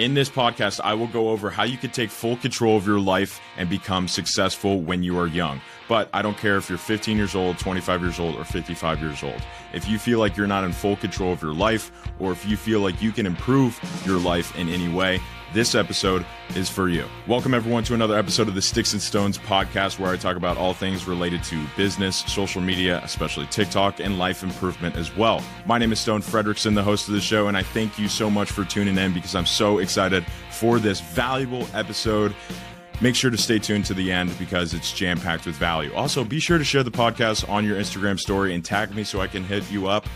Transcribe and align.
In 0.00 0.14
this 0.14 0.30
podcast, 0.30 0.80
I 0.82 0.94
will 0.94 1.08
go 1.08 1.28
over 1.28 1.50
how 1.50 1.64
you 1.64 1.76
can 1.76 1.90
take 1.90 2.08
full 2.08 2.38
control 2.38 2.74
of 2.78 2.86
your 2.86 2.98
life 2.98 3.38
and 3.58 3.68
become 3.68 4.08
successful 4.08 4.80
when 4.80 5.02
you 5.02 5.18
are 5.18 5.26
young. 5.26 5.60
But 5.90 6.08
I 6.14 6.22
don't 6.22 6.38
care 6.38 6.56
if 6.56 6.70
you're 6.70 6.78
15 6.78 7.18
years 7.18 7.34
old, 7.34 7.58
25 7.58 8.00
years 8.00 8.18
old, 8.18 8.34
or 8.36 8.44
55 8.44 9.02
years 9.02 9.22
old. 9.22 9.42
If 9.74 9.86
you 9.86 9.98
feel 9.98 10.18
like 10.18 10.38
you're 10.38 10.46
not 10.46 10.64
in 10.64 10.72
full 10.72 10.96
control 10.96 11.34
of 11.34 11.42
your 11.42 11.52
life, 11.52 11.92
or 12.18 12.32
if 12.32 12.48
you 12.48 12.56
feel 12.56 12.80
like 12.80 13.02
you 13.02 13.12
can 13.12 13.26
improve 13.26 13.78
your 14.06 14.18
life 14.18 14.56
in 14.56 14.70
any 14.70 14.88
way, 14.88 15.20
this 15.52 15.74
episode 15.74 16.24
is 16.54 16.68
for 16.68 16.88
you. 16.88 17.04
Welcome, 17.26 17.54
everyone, 17.54 17.82
to 17.84 17.94
another 17.94 18.16
episode 18.16 18.48
of 18.48 18.54
the 18.54 18.62
Sticks 18.62 18.92
and 18.92 19.02
Stones 19.02 19.38
podcast, 19.38 19.98
where 19.98 20.12
I 20.12 20.16
talk 20.16 20.36
about 20.36 20.56
all 20.56 20.74
things 20.74 21.06
related 21.06 21.42
to 21.44 21.64
business, 21.76 22.18
social 22.26 22.60
media, 22.60 23.00
especially 23.04 23.46
TikTok, 23.46 24.00
and 24.00 24.18
life 24.18 24.42
improvement 24.42 24.96
as 24.96 25.14
well. 25.16 25.42
My 25.66 25.78
name 25.78 25.92
is 25.92 25.98
Stone 25.98 26.22
Fredrickson, 26.22 26.74
the 26.74 26.82
host 26.82 27.08
of 27.08 27.14
the 27.14 27.20
show, 27.20 27.48
and 27.48 27.56
I 27.56 27.62
thank 27.62 27.98
you 27.98 28.08
so 28.08 28.30
much 28.30 28.50
for 28.50 28.64
tuning 28.64 28.96
in 28.96 29.12
because 29.12 29.34
I'm 29.34 29.46
so 29.46 29.78
excited 29.78 30.24
for 30.50 30.78
this 30.78 31.00
valuable 31.00 31.66
episode. 31.74 32.34
Make 33.00 33.16
sure 33.16 33.30
to 33.30 33.38
stay 33.38 33.58
tuned 33.58 33.86
to 33.86 33.94
the 33.94 34.12
end 34.12 34.38
because 34.38 34.74
it's 34.74 34.92
jam 34.92 35.18
packed 35.18 35.46
with 35.46 35.56
value. 35.56 35.92
Also, 35.94 36.22
be 36.22 36.38
sure 36.38 36.58
to 36.58 36.64
share 36.64 36.82
the 36.82 36.90
podcast 36.90 37.48
on 37.48 37.64
your 37.64 37.76
Instagram 37.78 38.20
story 38.20 38.54
and 38.54 38.64
tag 38.64 38.94
me 38.94 39.04
so 39.04 39.20
I 39.20 39.26
can 39.26 39.42
hit 39.42 39.70
you 39.70 39.88
up. 39.88 40.06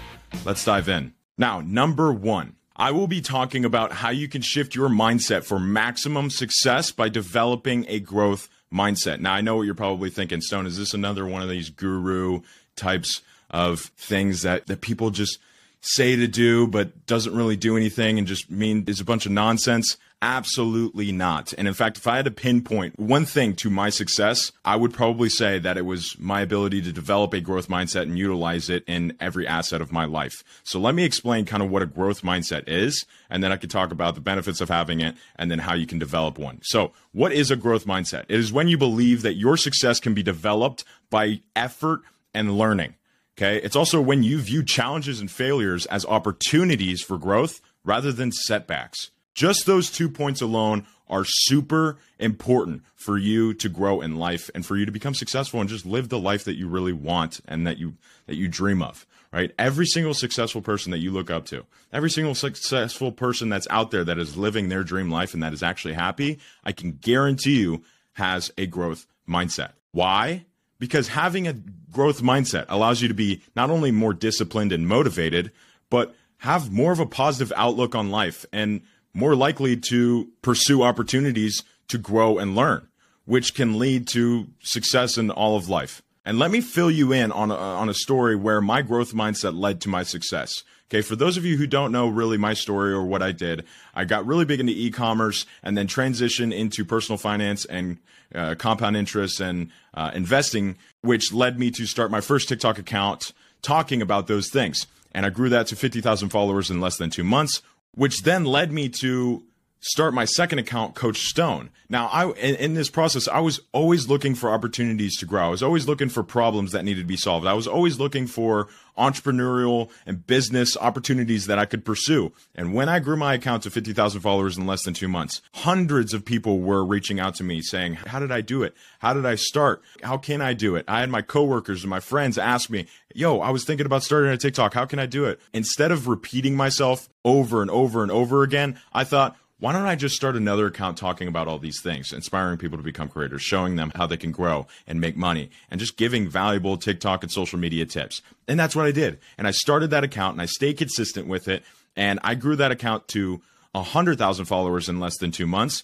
Let's 0.45 0.65
dive 0.65 0.89
in. 0.89 1.15
Now, 1.39 1.61
number 1.61 2.13
one 2.13 2.55
I 2.77 2.91
will 2.91 3.07
be 3.07 3.21
talking 3.21 3.65
about 3.65 3.93
how 3.93 4.11
you 4.11 4.29
can 4.29 4.43
shift 4.43 4.75
your 4.75 4.89
mindset 4.89 5.45
for 5.45 5.61
maximum 5.61 6.29
success 6.29 6.91
by 6.91 7.09
developing 7.09 7.87
a 7.89 8.01
growth 8.01 8.49
mindset. 8.73 9.21
Now, 9.21 9.35
I 9.35 9.43
know 9.43 9.57
what 9.57 9.63
you're 9.63 9.77
probably 9.77 10.11
thinking, 10.11 10.41
Stone. 10.41 10.67
Is 10.67 10.77
this 10.77 10.93
another 10.93 11.25
one 11.25 11.43
of 11.43 11.49
these 11.49 11.71
guru 11.71 12.41
types 12.75 13.23
of 13.51 13.81
things 13.97 14.43
that, 14.43 14.67
that 14.67 14.81
people 14.81 15.11
just 15.11 15.39
say 15.81 16.17
to 16.17 16.27
do, 16.27 16.67
but 16.67 17.07
doesn't 17.07 17.37
really 17.37 17.57
do 17.57 17.77
anything 17.77 18.19
and 18.19 18.27
just 18.27 18.51
mean 18.51 18.85
is 18.89 19.01
a 19.01 19.05
bunch 19.05 19.25
of 19.25 19.33
nonsense? 19.33 19.97
Absolutely 20.23 21.13
not. 21.13 21.53
And 21.59 21.69
in 21.69 21.75
fact, 21.75 21.99
if 21.99 22.07
I 22.07 22.17
had 22.17 22.25
to 22.25 22.31
pinpoint 22.31 22.99
one 22.99 23.27
thing 23.27 23.55
to 23.57 23.69
my 23.69 23.91
success, 23.91 24.53
I 24.65 24.75
would 24.75 24.95
probably 24.95 25.29
say 25.29 25.59
that 25.59 25.77
it 25.77 25.85
was 25.85 26.19
my 26.19 26.41
ability 26.41 26.81
to 26.83 26.93
develop 26.93 27.35
a 27.35 27.43
growth 27.43 27.69
mindset 27.69 28.03
and 28.03 28.19
utilize 28.19 28.71
it 28.71 28.85
in 28.87 29.17
every 29.21 29.47
asset 29.47 29.83
of 29.83 29.93
my 29.93 30.07
life. 30.07 30.43
So 30.63 30.81
let 30.81 30.95
me 30.95 31.05
explain 31.05 31.45
kind 31.45 31.63
of 31.63 31.71
what 31.71 31.83
a 31.83 31.87
growth 31.87 32.23
mindset 32.23 32.65
is, 32.67 33.05
and 33.29 33.45
then 33.45 33.53
I 33.53 33.57
could 33.57 33.71
talk 33.71 33.93
about 33.93 34.15
the 34.15 34.23
benefits 34.23 34.63
of 34.63 34.71
having 34.71 35.01
it 35.01 35.15
and 35.37 35.51
then 35.51 35.59
how 35.59 35.75
you 35.75 35.87
can 35.87 35.99
develop 35.99 36.39
one. 36.39 36.61
So, 36.63 36.93
what 37.13 37.33
is 37.33 37.51
a 37.51 37.57
growth 37.57 37.85
mindset? 37.85 38.25
It 38.29 38.41
is 38.41 38.53
when 38.53 38.69
you 38.69 38.79
believe 38.79 39.23
that 39.23 39.35
your 39.35 39.59
success 39.59 40.01
can 40.01 40.15
be 40.15 40.23
developed 40.23 40.85
by 41.11 41.41
effort 41.55 42.01
and 42.33 42.57
learning. 42.57 42.95
Okay. 43.37 43.59
It's 43.59 43.77
also 43.77 44.01
when 44.01 44.23
you 44.23 44.39
view 44.39 44.65
challenges 44.65 45.21
and 45.21 45.31
failures 45.31 45.87
as 45.87 46.07
opportunities 46.07 47.03
for 47.03 47.19
growth 47.19 47.61
rather 47.85 48.13
than 48.13 48.33
setbacks. 48.33 49.11
Just 49.35 49.67
those 49.67 49.91
two 49.91 50.09
points 50.09 50.41
alone 50.41 50.87
are 51.09 51.25
super 51.27 51.99
important 52.19 52.83
for 52.95 53.19
you 53.19 53.53
to 53.55 53.69
grow 53.69 54.01
in 54.01 54.17
life 54.17 54.49
and 54.55 54.65
for 54.65 54.77
you 54.77 54.87
to 54.87 54.93
become 54.93 55.15
successful 55.15 55.61
and 55.61 55.69
just 55.69 55.85
live 55.85 56.09
the 56.09 56.19
life 56.19 56.45
that 56.45 56.57
you 56.57 56.67
really 56.67 56.93
want 56.93 57.41
and 57.47 57.67
that 57.67 57.79
you 57.79 57.95
that 58.27 58.37
you 58.37 58.49
dream 58.49 58.83
of 58.83 59.07
right? 59.33 59.53
Every 59.59 59.85
single 59.85 60.15
successful 60.15 60.63
person 60.63 60.93
that 60.93 60.99
you 60.99 61.11
look 61.11 61.29
up 61.29 61.45
to 61.47 61.67
every 61.93 62.09
single 62.09 62.37
successful 62.37 63.11
person 63.11 63.49
that's 63.49 63.67
out 63.69 63.91
there 63.91 64.05
that 64.05 64.19
is 64.19 64.37
living 64.37 64.69
their 64.69 64.85
dream 64.85 65.11
life 65.11 65.35
and 65.35 65.43
that 65.43 65.53
is 65.53 65.63
actually 65.63 65.95
happy 65.95 66.39
i 66.63 66.71
can 66.71 66.93
guarantee 66.93 67.59
you 67.59 67.83
has 68.15 68.53
a 68.57 68.67
growth 68.67 69.07
mindset. 69.29 69.73
Why? 69.93 70.47
Because 70.79 71.09
having 71.09 71.47
a 71.47 71.55
growth 71.93 72.23
mindset 72.23 72.67
allows 72.69 73.01
you 73.01 73.09
to 73.09 73.15
be 73.15 73.43
not 73.55 73.71
only 73.71 73.91
more 73.91 74.15
disciplined 74.15 74.73
and 74.73 74.89
motivated 74.89 75.53
but 75.91 76.15
have 76.39 76.73
more 76.73 76.93
of 76.93 76.99
a 76.99 77.07
positive 77.07 77.53
outlook 77.57 77.95
on 77.95 78.11
life. 78.11 78.45
And 78.53 78.83
more 79.15 79.35
likely 79.35 79.77
to 79.77 80.29
pursue 80.43 80.83
opportunities 80.83 81.63
to 81.89 81.99
grow 81.99 82.39
and 82.39 82.55
learn, 82.55 82.89
which 83.25 83.55
can 83.55 83.79
lead 83.79 84.07
to 84.09 84.49
success 84.63 85.17
in 85.17 85.31
all 85.31 85.57
of 85.57 85.69
life. 85.69 86.03
And 86.25 86.39
let 86.39 86.51
me 86.51 86.61
fill 86.61 86.91
you 86.91 87.13
in 87.13 87.33
on 87.33 87.51
a, 87.51 87.55
on 87.55 87.89
a 87.89 87.95
story 87.95 88.35
where 88.35 88.61
my 88.61 88.83
growth 88.83 89.13
mindset 89.13 89.59
led 89.59 89.81
to 89.83 89.89
my 89.89 90.03
success. 90.03 90.65
Okay, 90.91 91.03
for 91.03 91.17
those 91.17 91.37
of 91.37 91.45
you 91.45 91.57
who 91.57 91.67
don't 91.67 91.93
know 91.93 92.09
really 92.09 92.37
my 92.37 92.55
story 92.55 92.93
or 92.93 93.05
what 93.05 93.23
I 93.23 93.33
did, 93.33 93.65
I 93.95 94.05
got 94.05 94.27
really 94.27 94.45
big 94.45 94.61
into 94.61 94.73
e-commerce 94.73 95.47
and 95.63 95.77
then 95.77 95.87
transitioned 95.87 96.55
into 96.55 96.85
personal 96.85 97.19
finance 97.19 97.65
and 97.65 97.99
uh, 98.35 98.55
compound 98.57 98.97
interest 98.97 99.41
and 99.41 99.71
uh, 99.95 100.11
investing, 100.15 100.77
which 101.01 101.33
led 101.33 101.59
me 101.59 101.71
to 101.73 101.87
start 101.87 102.11
my 102.11 102.21
first 102.21 102.49
TikTok 102.49 102.79
account 102.79 103.33
talking 103.63 104.03
about 104.03 104.27
those 104.27 104.51
things. 104.51 104.87
And 105.13 105.25
I 105.25 105.31
grew 105.31 105.49
that 105.49 105.69
to 105.69 105.77
50,000 105.77 106.29
followers 106.29 106.71
in 106.71 106.81
less 106.81 106.97
than 106.97 107.11
two 107.11 107.25
months, 107.25 107.63
which 107.95 108.23
then 108.23 108.45
led 108.45 108.73
me 108.73 108.89
to 108.89 109.43
start 109.85 110.15
my 110.15 110.25
second 110.25 110.59
account, 110.59 110.95
Coach 110.95 111.19
Stone. 111.19 111.71
Now, 111.91 112.07
I 112.07 112.31
in, 112.31 112.55
in, 112.57 112.75
this 112.75 112.89
process, 112.89 113.29
I 113.29 113.41
was 113.41 113.61
always 113.73 114.09
looking 114.09 114.35
for 114.35 114.51
opportunities 114.51 115.17
to 115.19 115.27
grow. 115.27 115.45
I 115.45 115.49
was 115.49 115.63
always 115.63 115.87
looking 115.87 116.09
for 116.09 116.23
problems 116.23 116.73
that 116.73 116.85
needed 116.85 117.03
to 117.03 117.07
be 117.07 117.19
solved. 117.19 117.47
I 117.47 117.53
was 117.53 117.69
always 117.69 117.99
looking 117.99 118.27
for 118.27 118.69
entrepreneurial 118.97 119.91
and 120.07 120.27
business 120.27 120.77
opportunities 120.77 121.47
that 121.47 121.59
I 121.59 121.67
could 121.67 121.85
pursue. 121.85 122.33
And 122.55 122.73
when 122.73 122.89
I 122.89 123.01
grew 123.01 123.17
my 123.17 123.35
account 123.35 123.65
to 123.65 123.71
50,000 123.71 124.21
followers 124.21 124.57
in 124.57 124.67
less 124.67 124.85
than 124.85 124.95
two 124.95 125.09
months, 125.09 125.43
hundreds 125.53 126.15
of 126.15 126.25
people 126.25 126.61
were 126.61 126.85
reaching 126.85 127.21
out 127.21 127.35
to 127.37 127.45
me 127.45 127.61
saying, 127.61 127.95
How 127.95 128.19
did 128.19 128.33
I 128.33 128.41
do 128.41 128.63
it? 128.63 128.75
How 129.01 129.13
did 129.13 129.27
I 129.27 129.35
start? 129.35 129.83
How 130.03 130.17
can 130.17 130.41
I 130.41 130.55
do 130.55 130.77
it? 130.77 130.87
I 130.89 131.01
had 131.01 131.11
my 131.11 131.23
coworkers 131.23 131.83
and 131.83 131.91
my 131.91 132.01
friends 132.01 132.39
ask 132.39 132.71
me, 132.71 132.87
Yo, 133.15 133.41
I 133.41 133.51
was 133.51 133.65
thinking 133.65 133.87
about 133.87 134.03
starting 134.03 134.31
a 134.31 134.39
TikTok. 134.39 134.73
How 134.73 134.87
can 134.87 134.99
I 134.99 135.07
do 135.07 135.27
it? 135.27 135.39
Instead 135.53 135.93
of 135.93 136.09
repeating 136.09 136.57
myself 136.57 137.09
over 137.25 137.61
and 137.61 137.71
over 137.71 138.03
and 138.03 138.11
over 138.11 138.43
again, 138.43 138.81
I 138.93 139.05
thought, 139.05 139.37
why 139.65 139.73
don't 139.73 139.87
I 139.87 139.97
just 139.97 140.15
start 140.15 140.37
another 140.37 140.67
account 140.67 140.99
talking 140.99 141.27
about 141.27 141.49
all 141.49 141.59
these 141.59 141.81
things, 141.81 142.13
inspiring 142.13 142.59
people 142.59 142.77
to 142.77 142.85
become 142.85 143.09
creators, 143.09 143.41
showing 143.41 143.77
them 143.77 143.93
how 143.95 144.07
they 144.07 144.19
can 144.19 144.31
grow 144.31 144.67
and 144.87 145.01
make 145.01 145.17
money, 145.17 145.49
and 145.71 145.81
just 145.81 145.97
giving 145.97 146.29
valuable 146.29 146.77
TikTok 146.77 147.23
and 147.23 147.33
social 147.33 147.59
media 147.59 147.87
tips. 147.87 148.21
And 148.47 148.61
that's 148.61 148.77
what 148.77 148.85
I 148.85 148.93
did. 148.93 149.19
And 149.39 149.47
I 149.47 149.53
started 149.53 149.89
that 149.89 150.05
account 150.05 150.35
and 150.35 150.43
I 150.43 150.45
stayed 150.45 150.77
consistent 150.77 151.29
with 151.29 151.49
it. 151.49 151.63
And 151.97 152.21
I 152.23 152.35
grew 152.35 152.57
that 152.57 152.73
account 152.73 153.09
to 153.09 153.41
100,000 153.73 154.45
followers 154.45 154.91
in 154.91 155.01
less 155.01 155.17
than 155.17 155.31
two 155.31 155.47
months 155.47 155.83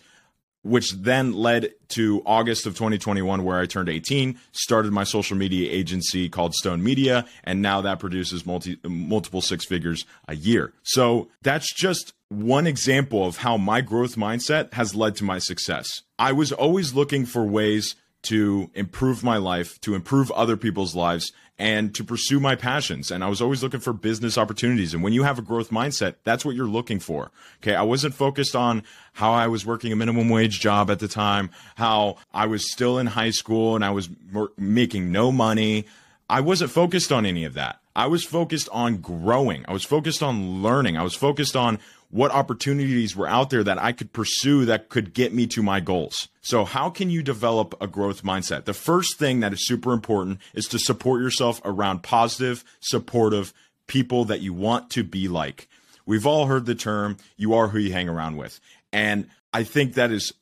which 0.62 0.92
then 0.92 1.32
led 1.32 1.72
to 1.88 2.22
August 2.26 2.66
of 2.66 2.74
2021, 2.74 3.44
where 3.44 3.58
I 3.58 3.66
turned 3.66 3.88
18, 3.88 4.38
started 4.52 4.92
my 4.92 5.04
social 5.04 5.36
media 5.36 5.70
agency 5.70 6.28
called 6.28 6.54
Stone 6.54 6.82
Media, 6.82 7.26
and 7.44 7.62
now 7.62 7.80
that 7.80 7.98
produces 7.98 8.44
multi, 8.44 8.78
multiple 8.84 9.40
six 9.40 9.64
figures 9.64 10.04
a 10.28 10.36
year. 10.36 10.72
So 10.82 11.28
that's 11.42 11.72
just 11.74 12.12
one 12.28 12.66
example 12.66 13.26
of 13.26 13.38
how 13.38 13.56
my 13.56 13.80
growth 13.80 14.16
mindset 14.16 14.72
has 14.74 14.94
led 14.94 15.16
to 15.16 15.24
my 15.24 15.38
success. 15.38 16.02
I 16.18 16.32
was 16.32 16.52
always 16.52 16.94
looking 16.94 17.26
for 17.26 17.44
ways 17.44 17.96
to 18.22 18.70
improve 18.74 19.24
my 19.24 19.36
life, 19.36 19.80
to 19.80 19.94
improve 19.94 20.30
other 20.32 20.56
people's 20.56 20.94
lives, 20.94 21.32
and 21.58 21.94
to 21.94 22.02
pursue 22.02 22.40
my 22.40 22.54
passions. 22.54 23.10
And 23.10 23.22
I 23.22 23.28
was 23.28 23.42
always 23.42 23.62
looking 23.62 23.80
for 23.80 23.92
business 23.92 24.38
opportunities. 24.38 24.94
And 24.94 25.02
when 25.02 25.12
you 25.12 25.24
have 25.24 25.38
a 25.38 25.42
growth 25.42 25.70
mindset, 25.70 26.14
that's 26.24 26.42
what 26.42 26.54
you're 26.54 26.66
looking 26.66 27.00
for. 27.00 27.30
Okay. 27.62 27.74
I 27.74 27.82
wasn't 27.82 28.14
focused 28.14 28.56
on 28.56 28.82
how 29.12 29.32
I 29.32 29.46
was 29.46 29.66
working 29.66 29.92
a 29.92 29.96
minimum 29.96 30.30
wage 30.30 30.60
job 30.60 30.90
at 30.90 31.00
the 31.00 31.08
time, 31.08 31.50
how 31.74 32.16
I 32.32 32.46
was 32.46 32.72
still 32.72 32.98
in 32.98 33.08
high 33.08 33.30
school 33.30 33.76
and 33.76 33.84
I 33.84 33.90
was 33.90 34.08
making 34.56 35.12
no 35.12 35.30
money. 35.30 35.84
I 36.30 36.40
wasn't 36.40 36.70
focused 36.70 37.12
on 37.12 37.26
any 37.26 37.44
of 37.44 37.54
that. 37.54 37.80
I 37.94 38.06
was 38.06 38.24
focused 38.24 38.68
on 38.72 38.98
growing. 38.98 39.64
I 39.68 39.72
was 39.72 39.84
focused 39.84 40.22
on 40.22 40.62
learning. 40.62 40.96
I 40.96 41.02
was 41.02 41.14
focused 41.14 41.56
on 41.56 41.78
what 42.10 42.32
opportunities 42.32 43.16
were 43.16 43.28
out 43.28 43.50
there 43.50 43.62
that 43.64 43.78
I 43.78 43.92
could 43.92 44.12
pursue 44.12 44.64
that 44.66 44.88
could 44.88 45.14
get 45.14 45.32
me 45.32 45.46
to 45.48 45.62
my 45.62 45.80
goals. 45.80 46.28
So, 46.42 46.64
how 46.64 46.90
can 46.90 47.08
you 47.10 47.22
develop 47.22 47.74
a 47.80 47.86
growth 47.86 48.22
mindset? 48.22 48.64
The 48.64 48.74
first 48.74 49.18
thing 49.18 49.40
that 49.40 49.52
is 49.52 49.66
super 49.66 49.92
important 49.92 50.40
is 50.52 50.66
to 50.68 50.78
support 50.78 51.22
yourself 51.22 51.60
around 51.64 52.02
positive, 52.02 52.64
supportive 52.80 53.52
people 53.86 54.24
that 54.26 54.40
you 54.40 54.52
want 54.52 54.90
to 54.90 55.04
be 55.04 55.28
like. 55.28 55.68
We've 56.06 56.26
all 56.26 56.46
heard 56.46 56.66
the 56.66 56.74
term, 56.74 57.16
you 57.36 57.54
are 57.54 57.68
who 57.68 57.78
you 57.78 57.92
hang 57.92 58.08
around 58.08 58.36
with. 58.36 58.60
And 58.92 59.28
I 59.52 59.62
think 59.64 59.94
that 59.94 60.10
is 60.10 60.32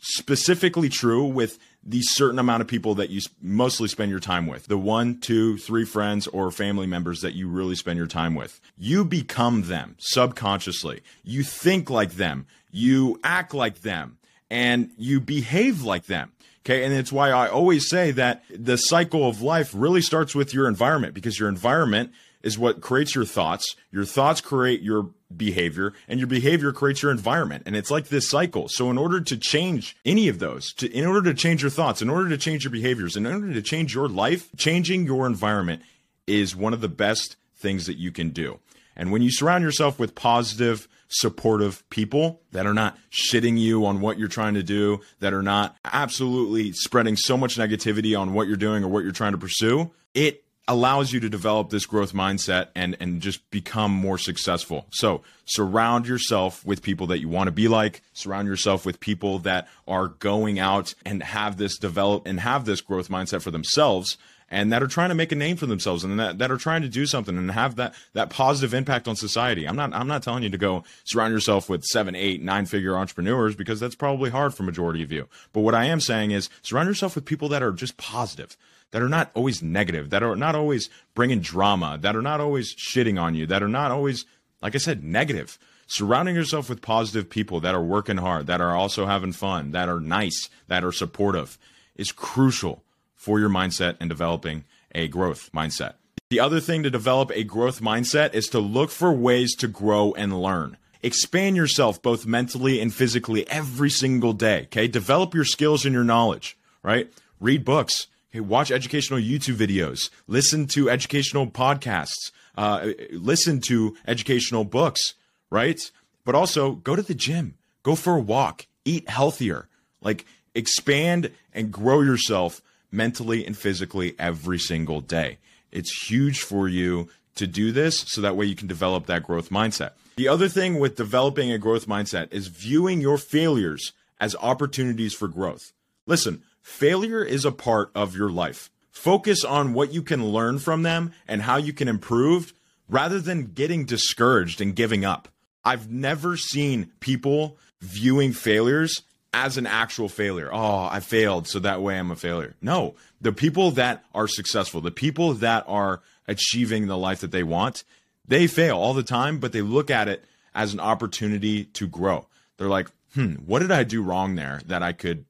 specifically 0.00 0.88
true 0.88 1.24
with 1.24 1.58
the 1.84 2.00
certain 2.02 2.38
amount 2.38 2.60
of 2.60 2.68
people 2.68 2.94
that 2.94 3.10
you 3.10 3.20
mostly 3.40 3.88
spend 3.88 4.10
your 4.10 4.20
time 4.20 4.46
with 4.46 4.66
the 4.66 4.78
one, 4.78 5.18
two, 5.18 5.58
three 5.58 5.84
friends 5.84 6.26
or 6.28 6.50
family 6.50 6.86
members 6.86 7.20
that 7.22 7.34
you 7.34 7.48
really 7.48 7.74
spend 7.74 7.96
your 7.96 8.06
time 8.06 8.34
with. 8.34 8.60
You 8.78 9.04
become 9.04 9.62
them 9.62 9.96
subconsciously. 9.98 11.02
You 11.24 11.42
think 11.42 11.90
like 11.90 12.12
them, 12.12 12.46
you 12.70 13.18
act 13.24 13.52
like 13.52 13.80
them, 13.80 14.18
and 14.50 14.90
you 14.96 15.20
behave 15.20 15.82
like 15.82 16.06
them. 16.06 16.32
Okay. 16.64 16.84
And 16.84 16.94
it's 16.94 17.10
why 17.10 17.30
I 17.30 17.48
always 17.48 17.88
say 17.88 18.12
that 18.12 18.44
the 18.48 18.76
cycle 18.76 19.28
of 19.28 19.42
life 19.42 19.72
really 19.74 20.00
starts 20.00 20.34
with 20.34 20.54
your 20.54 20.68
environment 20.68 21.14
because 21.14 21.38
your 21.38 21.48
environment 21.48 22.12
is 22.42 22.58
what 22.58 22.80
creates 22.80 23.14
your 23.14 23.24
thoughts. 23.24 23.76
Your 23.90 24.04
thoughts 24.04 24.40
create 24.40 24.82
your 24.82 25.10
behavior 25.34 25.92
and 26.08 26.20
your 26.20 26.26
behavior 26.26 26.72
creates 26.72 27.02
your 27.02 27.10
environment. 27.10 27.62
And 27.66 27.76
it's 27.76 27.90
like 27.90 28.08
this 28.08 28.28
cycle. 28.28 28.68
So 28.68 28.90
in 28.90 28.98
order 28.98 29.20
to 29.20 29.36
change 29.36 29.96
any 30.04 30.28
of 30.28 30.38
those, 30.38 30.72
to, 30.74 30.90
in 30.90 31.06
order 31.06 31.32
to 31.32 31.34
change 31.34 31.62
your 31.62 31.70
thoughts, 31.70 32.02
in 32.02 32.10
order 32.10 32.28
to 32.28 32.38
change 32.38 32.64
your 32.64 32.70
behaviors, 32.70 33.16
in 33.16 33.26
order 33.26 33.52
to 33.52 33.62
change 33.62 33.94
your 33.94 34.08
life, 34.08 34.48
changing 34.56 35.06
your 35.06 35.26
environment 35.26 35.82
is 36.26 36.54
one 36.54 36.72
of 36.72 36.80
the 36.80 36.88
best 36.88 37.36
things 37.56 37.86
that 37.86 37.96
you 37.96 38.10
can 38.10 38.30
do. 38.30 38.58
And 38.96 39.10
when 39.10 39.22
you 39.22 39.30
surround 39.30 39.64
yourself 39.64 39.98
with 39.98 40.14
positive, 40.14 40.86
supportive 41.08 41.88
people 41.90 42.40
that 42.52 42.66
are 42.66 42.74
not 42.74 42.98
shitting 43.10 43.58
you 43.58 43.86
on 43.86 44.00
what 44.00 44.18
you're 44.18 44.28
trying 44.28 44.54
to 44.54 44.62
do, 44.62 45.00
that 45.20 45.32
are 45.32 45.42
not 45.42 45.76
absolutely 45.84 46.72
spreading 46.72 47.16
so 47.16 47.36
much 47.36 47.56
negativity 47.56 48.18
on 48.18 48.34
what 48.34 48.48
you're 48.48 48.56
doing 48.56 48.84
or 48.84 48.88
what 48.88 49.02
you're 49.02 49.12
trying 49.12 49.32
to 49.32 49.38
pursue, 49.38 49.90
it 50.14 50.44
allows 50.68 51.12
you 51.12 51.20
to 51.20 51.28
develop 51.28 51.70
this 51.70 51.86
growth 51.86 52.12
mindset 52.12 52.68
and 52.74 52.96
and 53.00 53.20
just 53.20 53.50
become 53.50 53.90
more 53.90 54.18
successful. 54.18 54.86
So, 54.90 55.22
surround 55.44 56.06
yourself 56.06 56.64
with 56.64 56.82
people 56.82 57.06
that 57.08 57.18
you 57.18 57.28
want 57.28 57.48
to 57.48 57.52
be 57.52 57.68
like, 57.68 58.02
surround 58.12 58.48
yourself 58.48 58.86
with 58.86 59.00
people 59.00 59.40
that 59.40 59.68
are 59.88 60.08
going 60.08 60.58
out 60.58 60.94
and 61.04 61.22
have 61.22 61.56
this 61.56 61.78
develop 61.78 62.26
and 62.26 62.40
have 62.40 62.64
this 62.64 62.80
growth 62.80 63.08
mindset 63.08 63.42
for 63.42 63.50
themselves 63.50 64.16
and 64.52 64.70
that 64.70 64.82
are 64.82 64.86
trying 64.86 65.08
to 65.08 65.14
make 65.14 65.32
a 65.32 65.34
name 65.34 65.56
for 65.56 65.64
themselves 65.66 66.04
and 66.04 66.20
that, 66.20 66.38
that 66.38 66.50
are 66.50 66.58
trying 66.58 66.82
to 66.82 66.88
do 66.88 67.06
something 67.06 67.36
and 67.36 67.50
have 67.50 67.76
that 67.76 67.94
that 68.12 68.30
positive 68.30 68.74
impact 68.74 69.08
on 69.08 69.16
society. 69.16 69.66
I'm 69.66 69.74
not 69.74 69.92
I'm 69.92 70.06
not 70.06 70.22
telling 70.22 70.44
you 70.44 70.50
to 70.50 70.58
go 70.58 70.84
surround 71.04 71.32
yourself 71.32 71.68
with 71.68 71.82
seven, 71.84 72.14
eight, 72.14 72.42
nine 72.42 72.66
figure 72.66 72.96
entrepreneurs 72.96 73.56
because 73.56 73.80
that's 73.80 73.96
probably 73.96 74.30
hard 74.30 74.54
for 74.54 74.62
majority 74.62 75.02
of 75.02 75.10
you. 75.10 75.28
But 75.52 75.62
what 75.62 75.74
I 75.74 75.86
am 75.86 75.98
saying 75.98 76.30
is 76.30 76.50
surround 76.60 76.88
yourself 76.88 77.16
with 77.16 77.24
people 77.24 77.48
that 77.48 77.62
are 77.62 77.72
just 77.72 77.96
positive 77.96 78.56
that 78.92 79.02
are 79.02 79.08
not 79.08 79.30
always 79.34 79.62
negative, 79.62 80.10
that 80.10 80.22
are 80.22 80.36
not 80.36 80.54
always 80.54 80.88
bringing 81.14 81.40
drama, 81.40 81.98
that 82.00 82.16
are 82.16 82.22
not 82.22 82.40
always 82.40 82.74
shitting 82.74 83.20
on 83.20 83.34
you, 83.34 83.46
that 83.46 83.62
are 83.62 83.68
not 83.68 83.90
always, 83.90 84.24
like 84.62 84.74
I 84.74 84.78
said, 84.78 85.02
negative. 85.02 85.58
Surrounding 85.86 86.34
yourself 86.34 86.68
with 86.70 86.80
positive 86.80 87.28
people 87.28 87.60
that 87.60 87.74
are 87.74 87.82
working 87.82 88.18
hard, 88.18 88.46
that 88.46 88.60
are 88.60 88.74
also 88.74 89.06
having 89.06 89.32
fun, 89.32 89.72
that 89.72 89.88
are 89.88 90.00
nice, 90.00 90.48
that 90.68 90.84
are 90.84 90.92
supportive 90.92 91.58
is 91.96 92.12
crucial 92.12 92.82
for 93.14 93.38
your 93.38 93.50
mindset 93.50 93.96
and 94.00 94.08
developing 94.08 94.64
a 94.94 95.08
growth 95.08 95.50
mindset. 95.52 95.94
The 96.30 96.40
other 96.40 96.60
thing 96.60 96.82
to 96.82 96.90
develop 96.90 97.30
a 97.32 97.44
growth 97.44 97.80
mindset 97.80 98.32
is 98.32 98.46
to 98.48 98.58
look 98.58 98.90
for 98.90 99.12
ways 99.12 99.54
to 99.56 99.68
grow 99.68 100.12
and 100.14 100.40
learn. 100.40 100.78
Expand 101.02 101.56
yourself 101.56 102.00
both 102.00 102.26
mentally 102.26 102.80
and 102.80 102.94
physically 102.94 103.46
every 103.50 103.90
single 103.90 104.32
day. 104.32 104.62
Okay. 104.64 104.86
Develop 104.86 105.34
your 105.34 105.44
skills 105.44 105.84
and 105.84 105.92
your 105.92 106.04
knowledge, 106.04 106.56
right? 106.82 107.12
Read 107.40 107.64
books, 107.64 108.06
Okay, 108.32 108.40
watch 108.40 108.70
educational 108.70 109.20
YouTube 109.20 109.56
videos, 109.56 110.08
listen 110.26 110.66
to 110.68 110.88
educational 110.88 111.46
podcasts, 111.46 112.32
uh, 112.56 112.88
listen 113.10 113.60
to 113.60 113.94
educational 114.06 114.64
books, 114.64 115.12
right? 115.50 115.78
But 116.24 116.34
also 116.34 116.72
go 116.72 116.96
to 116.96 117.02
the 117.02 117.14
gym, 117.14 117.56
go 117.82 117.94
for 117.94 118.16
a 118.16 118.20
walk, 118.20 118.66
eat 118.86 119.06
healthier, 119.06 119.68
like 120.00 120.24
expand 120.54 121.30
and 121.52 121.70
grow 121.70 122.00
yourself 122.00 122.62
mentally 122.90 123.44
and 123.46 123.54
physically 123.54 124.14
every 124.18 124.58
single 124.58 125.02
day. 125.02 125.36
It's 125.70 126.08
huge 126.08 126.40
for 126.40 126.68
you 126.68 127.10
to 127.34 127.46
do 127.46 127.70
this 127.70 128.00
so 128.08 128.22
that 128.22 128.36
way 128.36 128.46
you 128.46 128.54
can 128.54 128.66
develop 128.66 129.06
that 129.06 129.24
growth 129.24 129.50
mindset. 129.50 129.90
The 130.16 130.28
other 130.28 130.48
thing 130.48 130.78
with 130.78 130.96
developing 130.96 131.50
a 131.50 131.58
growth 131.58 131.86
mindset 131.86 132.32
is 132.32 132.48
viewing 132.48 133.02
your 133.02 133.18
failures 133.18 133.92
as 134.20 134.36
opportunities 134.36 135.12
for 135.12 135.28
growth. 135.28 135.72
Listen, 136.06 136.42
Failure 136.62 137.24
is 137.24 137.44
a 137.44 137.52
part 137.52 137.90
of 137.94 138.16
your 138.16 138.30
life. 138.30 138.70
Focus 138.90 139.44
on 139.44 139.74
what 139.74 139.92
you 139.92 140.02
can 140.02 140.26
learn 140.26 140.58
from 140.58 140.82
them 140.82 141.12
and 141.26 141.42
how 141.42 141.56
you 141.56 141.72
can 141.72 141.88
improve 141.88 142.52
rather 142.88 143.20
than 143.20 143.52
getting 143.52 143.84
discouraged 143.84 144.60
and 144.60 144.76
giving 144.76 145.04
up. 145.04 145.28
I've 145.64 145.90
never 145.90 146.36
seen 146.36 146.92
people 147.00 147.58
viewing 147.80 148.32
failures 148.32 149.02
as 149.34 149.56
an 149.56 149.66
actual 149.66 150.08
failure. 150.08 150.50
Oh, 150.52 150.88
I 150.90 151.00
failed, 151.00 151.48
so 151.48 151.58
that 151.60 151.80
way 151.80 151.98
I'm 151.98 152.10
a 152.10 152.16
failure. 152.16 152.54
No, 152.60 152.94
the 153.20 153.32
people 153.32 153.70
that 153.72 154.04
are 154.14 154.28
successful, 154.28 154.80
the 154.80 154.90
people 154.90 155.34
that 155.34 155.64
are 155.66 156.02
achieving 156.28 156.86
the 156.86 156.98
life 156.98 157.20
that 157.20 157.30
they 157.30 157.42
want, 157.42 157.84
they 158.26 158.46
fail 158.46 158.76
all 158.76 158.94
the 158.94 159.02
time, 159.02 159.38
but 159.38 159.52
they 159.52 159.62
look 159.62 159.90
at 159.90 160.08
it 160.08 160.24
as 160.54 160.74
an 160.74 160.80
opportunity 160.80 161.64
to 161.64 161.86
grow. 161.86 162.26
They're 162.56 162.68
like, 162.68 162.88
hmm, 163.14 163.34
what 163.46 163.60
did 163.60 163.72
I 163.72 163.84
do 163.84 164.02
wrong 164.02 164.34
there 164.34 164.60
that 164.66 164.82
I 164.82 164.92
could 164.92 165.24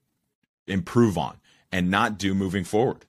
improve 0.66 1.18
on 1.18 1.38
and 1.70 1.90
not 1.90 2.18
do 2.18 2.34
moving 2.34 2.64
forward, 2.64 3.06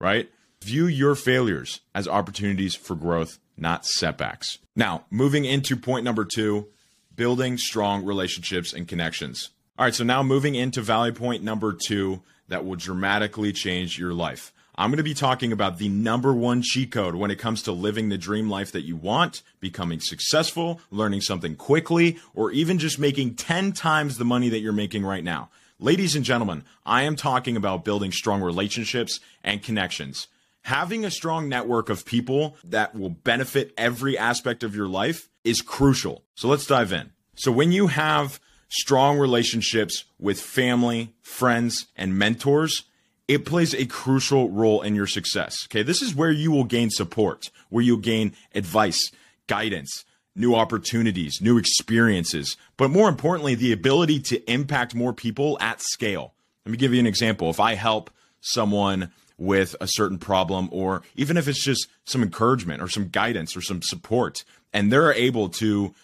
right? 0.00 0.30
View 0.62 0.86
your 0.86 1.14
failures 1.14 1.80
as 1.94 2.08
opportunities 2.08 2.74
for 2.74 2.94
growth, 2.94 3.38
not 3.56 3.84
setbacks. 3.84 4.58
Now, 4.74 5.04
moving 5.10 5.44
into 5.44 5.76
point 5.76 6.04
number 6.04 6.24
two 6.24 6.68
building 7.14 7.58
strong 7.58 8.04
relationships 8.04 8.72
and 8.72 8.88
connections. 8.88 9.50
All 9.78 9.84
right, 9.84 9.94
so 9.94 10.04
now 10.04 10.22
moving 10.22 10.54
into 10.54 10.82
value 10.82 11.12
point 11.12 11.42
number 11.42 11.72
two 11.72 12.22
that 12.48 12.64
will 12.64 12.76
dramatically 12.76 13.52
change 13.52 13.98
your 13.98 14.12
life. 14.12 14.52
I'm 14.76 14.90
going 14.90 14.98
to 14.98 15.04
be 15.04 15.14
talking 15.14 15.52
about 15.52 15.78
the 15.78 15.88
number 15.88 16.34
one 16.34 16.60
cheat 16.62 16.90
code 16.90 17.14
when 17.14 17.30
it 17.30 17.38
comes 17.38 17.62
to 17.62 17.72
living 17.72 18.08
the 18.08 18.18
dream 18.18 18.50
life 18.50 18.72
that 18.72 18.82
you 18.82 18.96
want, 18.96 19.42
becoming 19.60 20.00
successful, 20.00 20.80
learning 20.90 21.20
something 21.20 21.54
quickly, 21.54 22.18
or 22.34 22.50
even 22.50 22.78
just 22.78 22.98
making 22.98 23.36
10 23.36 23.72
times 23.72 24.18
the 24.18 24.24
money 24.24 24.48
that 24.48 24.58
you're 24.58 24.72
making 24.72 25.04
right 25.04 25.22
now. 25.22 25.48
Ladies 25.80 26.14
and 26.14 26.24
gentlemen, 26.24 26.62
I 26.86 27.02
am 27.02 27.16
talking 27.16 27.56
about 27.56 27.84
building 27.84 28.12
strong 28.12 28.40
relationships 28.40 29.18
and 29.42 29.60
connections. 29.60 30.28
Having 30.62 31.04
a 31.04 31.10
strong 31.10 31.48
network 31.48 31.88
of 31.88 32.04
people 32.04 32.56
that 32.62 32.94
will 32.94 33.10
benefit 33.10 33.74
every 33.76 34.16
aspect 34.16 34.62
of 34.62 34.76
your 34.76 34.86
life 34.86 35.28
is 35.42 35.60
crucial. 35.62 36.22
So 36.36 36.46
let's 36.46 36.66
dive 36.66 36.92
in. 36.92 37.10
So, 37.34 37.50
when 37.50 37.72
you 37.72 37.88
have 37.88 38.38
strong 38.68 39.18
relationships 39.18 40.04
with 40.20 40.40
family, 40.40 41.12
friends, 41.22 41.86
and 41.96 42.16
mentors, 42.16 42.84
it 43.26 43.44
plays 43.44 43.74
a 43.74 43.86
crucial 43.86 44.50
role 44.50 44.80
in 44.80 44.94
your 44.94 45.08
success. 45.08 45.66
Okay, 45.66 45.82
this 45.82 46.00
is 46.00 46.14
where 46.14 46.30
you 46.30 46.52
will 46.52 46.64
gain 46.64 46.90
support, 46.90 47.50
where 47.68 47.82
you'll 47.82 47.96
gain 47.96 48.32
advice, 48.54 49.10
guidance, 49.48 50.04
new 50.36 50.54
opportunities, 50.54 51.40
new 51.40 51.58
experiences, 51.58 52.56
but 52.76 52.90
more 52.90 53.08
importantly, 53.08 53.54
the 53.54 53.72
ability 53.72 54.18
to 54.20 54.50
impact 54.50 54.94
more 54.94 55.12
people 55.12 55.56
at 55.60 55.80
scale. 55.80 56.34
Let 56.64 56.72
me 56.72 56.78
give 56.78 56.92
you 56.92 57.00
an 57.00 57.06
example. 57.06 57.50
If 57.50 57.60
I 57.60 57.74
help 57.74 58.10
someone 58.40 59.12
with 59.38 59.74
a 59.80 59.86
certain 59.86 60.18
problem, 60.18 60.68
or 60.70 61.02
even 61.16 61.36
if 61.36 61.48
it's 61.48 61.62
just 61.62 61.88
some 62.04 62.22
encouragement 62.22 62.82
or 62.82 62.88
some 62.88 63.08
guidance 63.08 63.56
or 63.56 63.60
some 63.60 63.82
support, 63.82 64.44
and 64.72 64.92
they're 64.92 65.12
able 65.12 65.48
to 65.48 65.94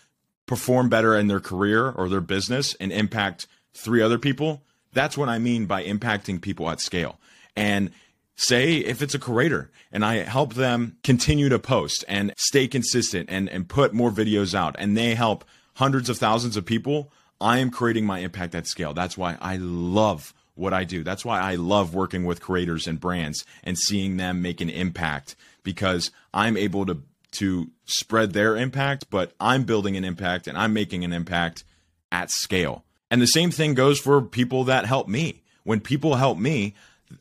perform 0.47 0.89
better 0.89 1.17
in 1.17 1.29
their 1.29 1.41
career 1.41 1.91
or 1.91 2.09
their 2.09 2.21
business 2.21 2.75
and 2.81 2.93
impact 2.93 3.47
three 3.75 4.03
other 4.03 4.19
people, 4.19 4.63
that's 4.93 5.17
what 5.17 5.29
I 5.29 5.39
mean 5.39 5.67
by 5.67 5.85
impacting 5.85 6.41
people 6.41 6.69
at 6.71 6.81
scale. 6.81 7.19
And 7.55 7.93
say 8.41 8.77
if 8.77 9.03
it's 9.03 9.15
a 9.15 9.19
creator 9.19 9.71
and 9.93 10.05
I 10.05 10.17
help 10.17 10.55
them 10.55 10.97
continue 11.03 11.49
to 11.51 11.59
post 11.59 12.05
and 12.09 12.33
stay 12.37 12.69
consistent 12.69 13.29
and, 13.31 13.49
and 13.49 13.69
put 13.69 13.93
more 13.93 14.11
videos 14.11 14.55
out 14.55 14.77
and 14.79 14.97
they 14.97 15.15
help 15.15 15.45
hundreds 15.75 16.09
of 16.09 16.19
thousands 16.19 16.57
of 16.57 16.65
people, 16.65 17.13
I 17.41 17.59
am 17.59 17.71
creating 17.71 18.07
my 18.07 18.21
impact 18.21 18.55
at 18.55 18.67
scale. 18.67 18.95
That's 18.95 19.19
why 19.19 19.37
I 19.41 19.57
love 19.57 20.35
what 20.55 20.73
I 20.73 20.85
do. 20.85 21.03
That's 21.03 21.25
why 21.25 21.41
I 21.41 21.55
love 21.57 21.95
working 21.95 22.25
with 22.25 22.41
creators 22.41 22.87
and 22.87 22.99
brands 22.99 23.45
and 23.63 23.79
seeing 23.79 24.17
them 24.17 24.43
make 24.43 24.61
an 24.61 24.71
impact 24.71 25.37
because 25.63 26.11
I'm 26.33 26.57
able 26.57 26.87
to 26.87 27.03
to 27.33 27.71
spread 27.85 28.33
their 28.33 28.57
impact, 28.57 29.07
but 29.09 29.33
I'm 29.39 29.63
building 29.63 29.97
an 29.97 30.05
impact 30.05 30.49
and 30.49 30.59
I'm 30.59 30.73
making 30.73 31.05
an 31.05 31.13
impact 31.13 31.63
at 32.11 32.29
scale. 32.31 32.85
And 33.09 33.23
the 33.23 33.27
same 33.27 33.53
thing 33.53 33.75
goes 33.75 34.01
for 34.01 34.21
people 34.21 34.65
that 34.65 34.85
help 34.85 35.07
me. 35.07 35.43
When 35.63 35.79
people 35.79 36.17
help 36.17 36.39
me, 36.39 36.75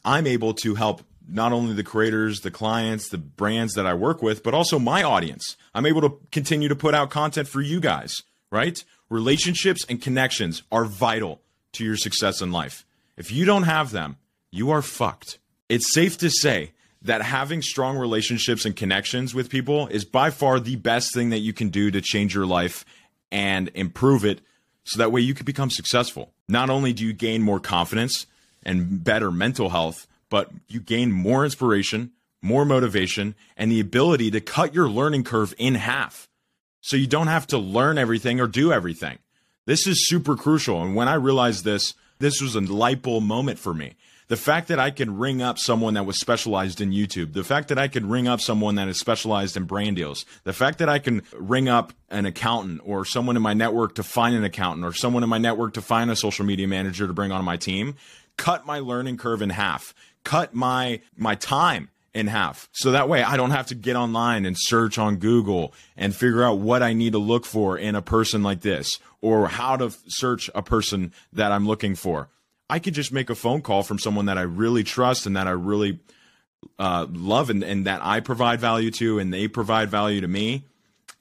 I'm 0.04 0.26
able 0.26 0.56
to 0.56 0.74
help 0.76 1.04
not 1.32 1.54
only 1.54 1.74
the 1.74 1.84
creators, 1.84 2.42
the 2.42 2.52
clients, 2.52 3.10
the 3.10 3.18
brands 3.18 3.74
that 3.74 3.86
I 3.86 3.94
work 3.94 4.22
with, 4.22 4.44
but 4.44 4.54
also 4.54 4.80
my 4.80 5.04
audience. 5.04 5.56
I'm 5.74 5.86
able 5.86 6.02
to 6.02 6.20
continue 6.32 6.68
to 6.70 6.76
put 6.76 6.96
out 6.96 7.10
content 7.10 7.48
for 7.48 7.62
you 7.62 7.80
guys, 7.80 8.16
right? 8.52 8.84
Relationships 9.10 9.86
and 9.90 10.02
connections 10.02 10.64
are 10.72 10.86
vital 10.86 11.42
to 11.74 11.84
your 11.84 11.98
success 11.98 12.42
in 12.42 12.52
life. 12.52 12.86
If 13.18 13.32
you 13.32 13.46
don't 13.46 13.64
have 13.64 13.92
them, 13.92 14.18
you 14.52 14.72
are 14.72 14.82
fucked. 14.82 15.40
It's 15.68 15.94
safe 15.94 16.18
to 16.20 16.30
say 16.30 16.72
that 17.02 17.22
having 17.22 17.62
strong 17.62 17.98
relationships 17.98 18.66
and 18.66 18.76
connections 18.76 19.34
with 19.34 19.50
people 19.50 19.88
is 19.88 20.04
by 20.06 20.30
far 20.32 20.60
the 20.60 20.76
best 20.76 21.14
thing 21.14 21.30
that 21.30 21.40
you 21.40 21.54
can 21.54 21.70
do 21.70 21.92
to 21.92 22.02
change 22.02 22.36
your 22.36 22.46
life 22.46 22.86
and 23.32 23.70
improve 23.74 24.26
it 24.26 24.42
so 24.84 24.98
that 24.98 25.12
way 25.12 25.22
you 25.22 25.34
can 25.34 25.46
become 25.46 25.70
successful. 25.70 26.34
Not 26.48 26.70
only 26.70 26.94
do 26.94 27.06
you 27.06 27.14
gain 27.14 27.42
more 27.42 27.60
confidence 27.60 28.26
and 28.64 29.04
better 29.04 29.32
mental 29.32 29.70
health, 29.70 30.08
but 30.30 30.52
you 30.68 30.80
gain 30.80 31.12
more 31.12 31.44
inspiration, 31.44 32.12
more 32.42 32.66
motivation, 32.66 33.36
and 33.58 33.72
the 33.72 33.80
ability 33.80 34.32
to 34.32 34.42
cut 34.42 34.74
your 34.74 34.90
learning 34.90 35.24
curve 35.24 35.54
in 35.58 35.76
half. 35.76 36.30
So 36.82 36.96
you 36.96 37.08
don't 37.08 37.28
have 37.28 37.48
to 37.48 37.58
learn 37.58 37.98
everything 37.98 38.40
or 38.40 38.48
do 38.48 38.72
everything. 38.72 39.20
This 39.66 39.86
is 39.86 40.08
super 40.08 40.36
crucial. 40.36 40.82
And 40.82 40.96
when 40.96 41.08
I 41.08 41.16
realized 41.16 41.66
this, 41.66 41.94
this 42.20 42.42
was 42.42 42.56
a 42.56 42.62
light 42.62 43.02
bulb 43.02 43.24
moment 43.24 43.60
for 43.60 43.74
me. 43.74 43.96
The 44.28 44.38
fact 44.38 44.68
that 44.68 44.80
I 44.80 44.92
can 44.92 45.18
ring 45.18 45.42
up 45.42 45.58
someone 45.58 45.96
that 45.96 46.06
was 46.06 46.20
specialized 46.20 46.82
in 46.82 46.92
YouTube, 46.92 47.34
the 47.34 47.44
fact 47.44 47.68
that 47.70 47.80
I 47.80 47.88
could 47.88 48.06
ring 48.06 48.28
up 48.28 48.42
someone 48.42 48.76
that 48.76 48.88
is 48.88 49.00
specialized 49.00 49.58
in 49.58 49.64
brand 49.64 49.96
deals, 49.96 50.24
the 50.44 50.54
fact 50.54 50.78
that 50.78 50.88
I 50.88 51.00
can 51.00 51.24
ring 51.34 51.68
up 51.68 51.94
an 52.12 52.28
accountant 52.28 52.82
or 52.86 53.06
someone 53.06 53.36
in 53.36 53.42
my 53.42 53.56
network 53.56 53.96
to 53.96 54.04
find 54.04 54.36
an 54.36 54.44
accountant 54.44 54.86
or 54.86 54.94
someone 54.94 55.24
in 55.24 55.30
my 55.30 55.40
network 55.40 55.74
to 55.74 55.82
find 55.82 56.12
a 56.12 56.16
social 56.16 56.46
media 56.46 56.68
manager 56.68 57.08
to 57.08 57.14
bring 57.14 57.32
on 57.32 57.44
my 57.44 57.58
team 57.58 57.96
cut 58.40 58.66
my 58.66 58.80
learning 58.80 59.18
curve 59.18 59.42
in 59.42 59.50
half 59.50 59.94
cut 60.24 60.54
my 60.54 61.02
my 61.16 61.36
time 61.36 61.90
in 62.14 62.28
half. 62.28 62.70
So 62.72 62.92
that 62.92 63.08
way 63.08 63.24
I 63.24 63.38
don't 63.38 63.52
have 63.52 63.68
to 63.68 63.76
get 63.76 63.96
online 63.96 64.46
and 64.46 64.56
search 64.58 64.98
on 64.98 65.18
Google 65.18 65.74
and 65.96 66.16
figure 66.16 66.44
out 66.44 66.60
what 66.60 66.82
I 66.82 66.94
need 66.94 67.14
to 67.14 67.20
look 67.20 67.46
for 67.46 67.78
in 67.78 67.96
a 67.96 68.02
person 68.02 68.44
like 68.44 68.62
this 68.62 69.00
or 69.22 69.48
how 69.48 69.78
to 69.78 69.94
search 70.08 70.50
a 70.56 70.62
person 70.62 71.14
that 71.34 71.52
I'm 71.52 71.68
looking 71.68 71.96
for. 71.96 72.30
I 72.70 72.80
could 72.80 72.94
just 72.94 73.12
make 73.12 73.30
a 73.30 73.36
phone 73.36 73.62
call 73.62 73.84
from 73.84 74.00
someone 74.00 74.26
that 74.26 74.38
I 74.38 74.44
really 74.44 74.84
trust 74.84 75.26
and 75.26 75.36
that 75.36 75.48
I 75.48 75.52
really 75.52 76.00
uh, 76.78 77.08
love 77.10 77.50
and, 77.50 77.64
and 77.64 77.86
that 77.86 78.02
I 78.04 78.20
provide 78.20 78.60
value 78.60 78.92
to 78.92 79.20
and 79.20 79.34
they 79.34 79.48
provide 79.48 79.90
value 79.90 80.22
to 80.22 80.28
me. 80.28 80.66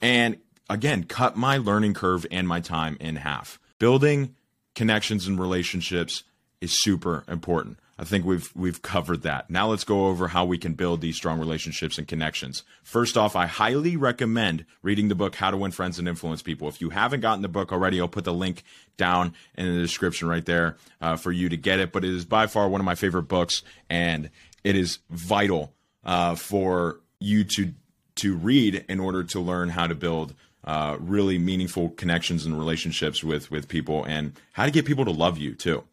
And 0.01 0.37
again, 0.69 1.03
cut 1.03 1.35
my 1.35 1.57
learning 1.57 1.93
curve 1.93 2.25
and 2.31 2.47
my 2.47 2.59
time 2.59 2.97
in 2.99 3.17
half. 3.17 3.59
Building 3.79 4.35
connections 4.75 5.27
and 5.27 5.39
relationships 5.39 6.23
is 6.61 6.79
super 6.79 7.23
important. 7.27 7.77
I 7.99 8.05
think 8.05 8.23
we've 8.23 8.49
we've 8.55 8.81
covered 8.81 9.23
that. 9.23 9.49
Now 9.49 9.67
let's 9.67 9.83
go 9.83 10.07
over 10.07 10.29
how 10.29 10.45
we 10.45 10.57
can 10.57 10.73
build 10.73 11.01
these 11.01 11.17
strong 11.17 11.37
relationships 11.37 11.97
and 11.97 12.07
connections. 12.07 12.63
First 12.81 13.17
off, 13.17 13.35
I 13.35 13.45
highly 13.45 13.97
recommend 13.97 14.65
reading 14.81 15.09
the 15.09 15.15
book 15.15 15.35
How 15.35 15.51
to 15.51 15.57
Win 15.57 15.71
Friends 15.71 15.99
and 15.99 16.07
Influence 16.07 16.41
People. 16.41 16.69
If 16.69 16.79
you 16.79 16.91
haven't 16.91 17.19
gotten 17.19 17.41
the 17.41 17.49
book 17.49 17.73
already, 17.73 17.99
I'll 17.99 18.07
put 18.07 18.23
the 18.23 18.33
link 18.33 18.63
down 18.95 19.33
in 19.55 19.65
the 19.65 19.81
description 19.81 20.29
right 20.29 20.45
there 20.45 20.77
uh, 21.01 21.17
for 21.17 21.33
you 21.33 21.49
to 21.49 21.57
get 21.57 21.79
it. 21.79 21.91
But 21.91 22.05
it 22.05 22.13
is 22.13 22.23
by 22.23 22.47
far 22.47 22.69
one 22.69 22.79
of 22.79 22.85
my 22.85 22.95
favorite 22.95 23.23
books, 23.23 23.63
and 23.89 24.29
it 24.63 24.77
is 24.77 24.99
vital 25.09 25.73
uh, 26.05 26.35
for 26.35 27.01
you 27.19 27.43
to 27.43 27.73
to 28.15 28.37
read 28.37 28.85
in 28.87 29.01
order 29.01 29.25
to 29.25 29.41
learn 29.41 29.67
how 29.67 29.87
to 29.87 29.95
build 29.95 30.35
uh, 30.63 30.95
really 31.01 31.37
meaningful 31.37 31.89
connections 31.89 32.45
and 32.45 32.57
relationships 32.57 33.25
with 33.25 33.51
with 33.51 33.67
people, 33.67 34.05
and 34.05 34.39
how 34.53 34.63
to 34.63 34.71
get 34.71 34.85
people 34.85 35.03
to 35.03 35.11
love 35.11 35.37
you 35.37 35.53
too. 35.53 35.83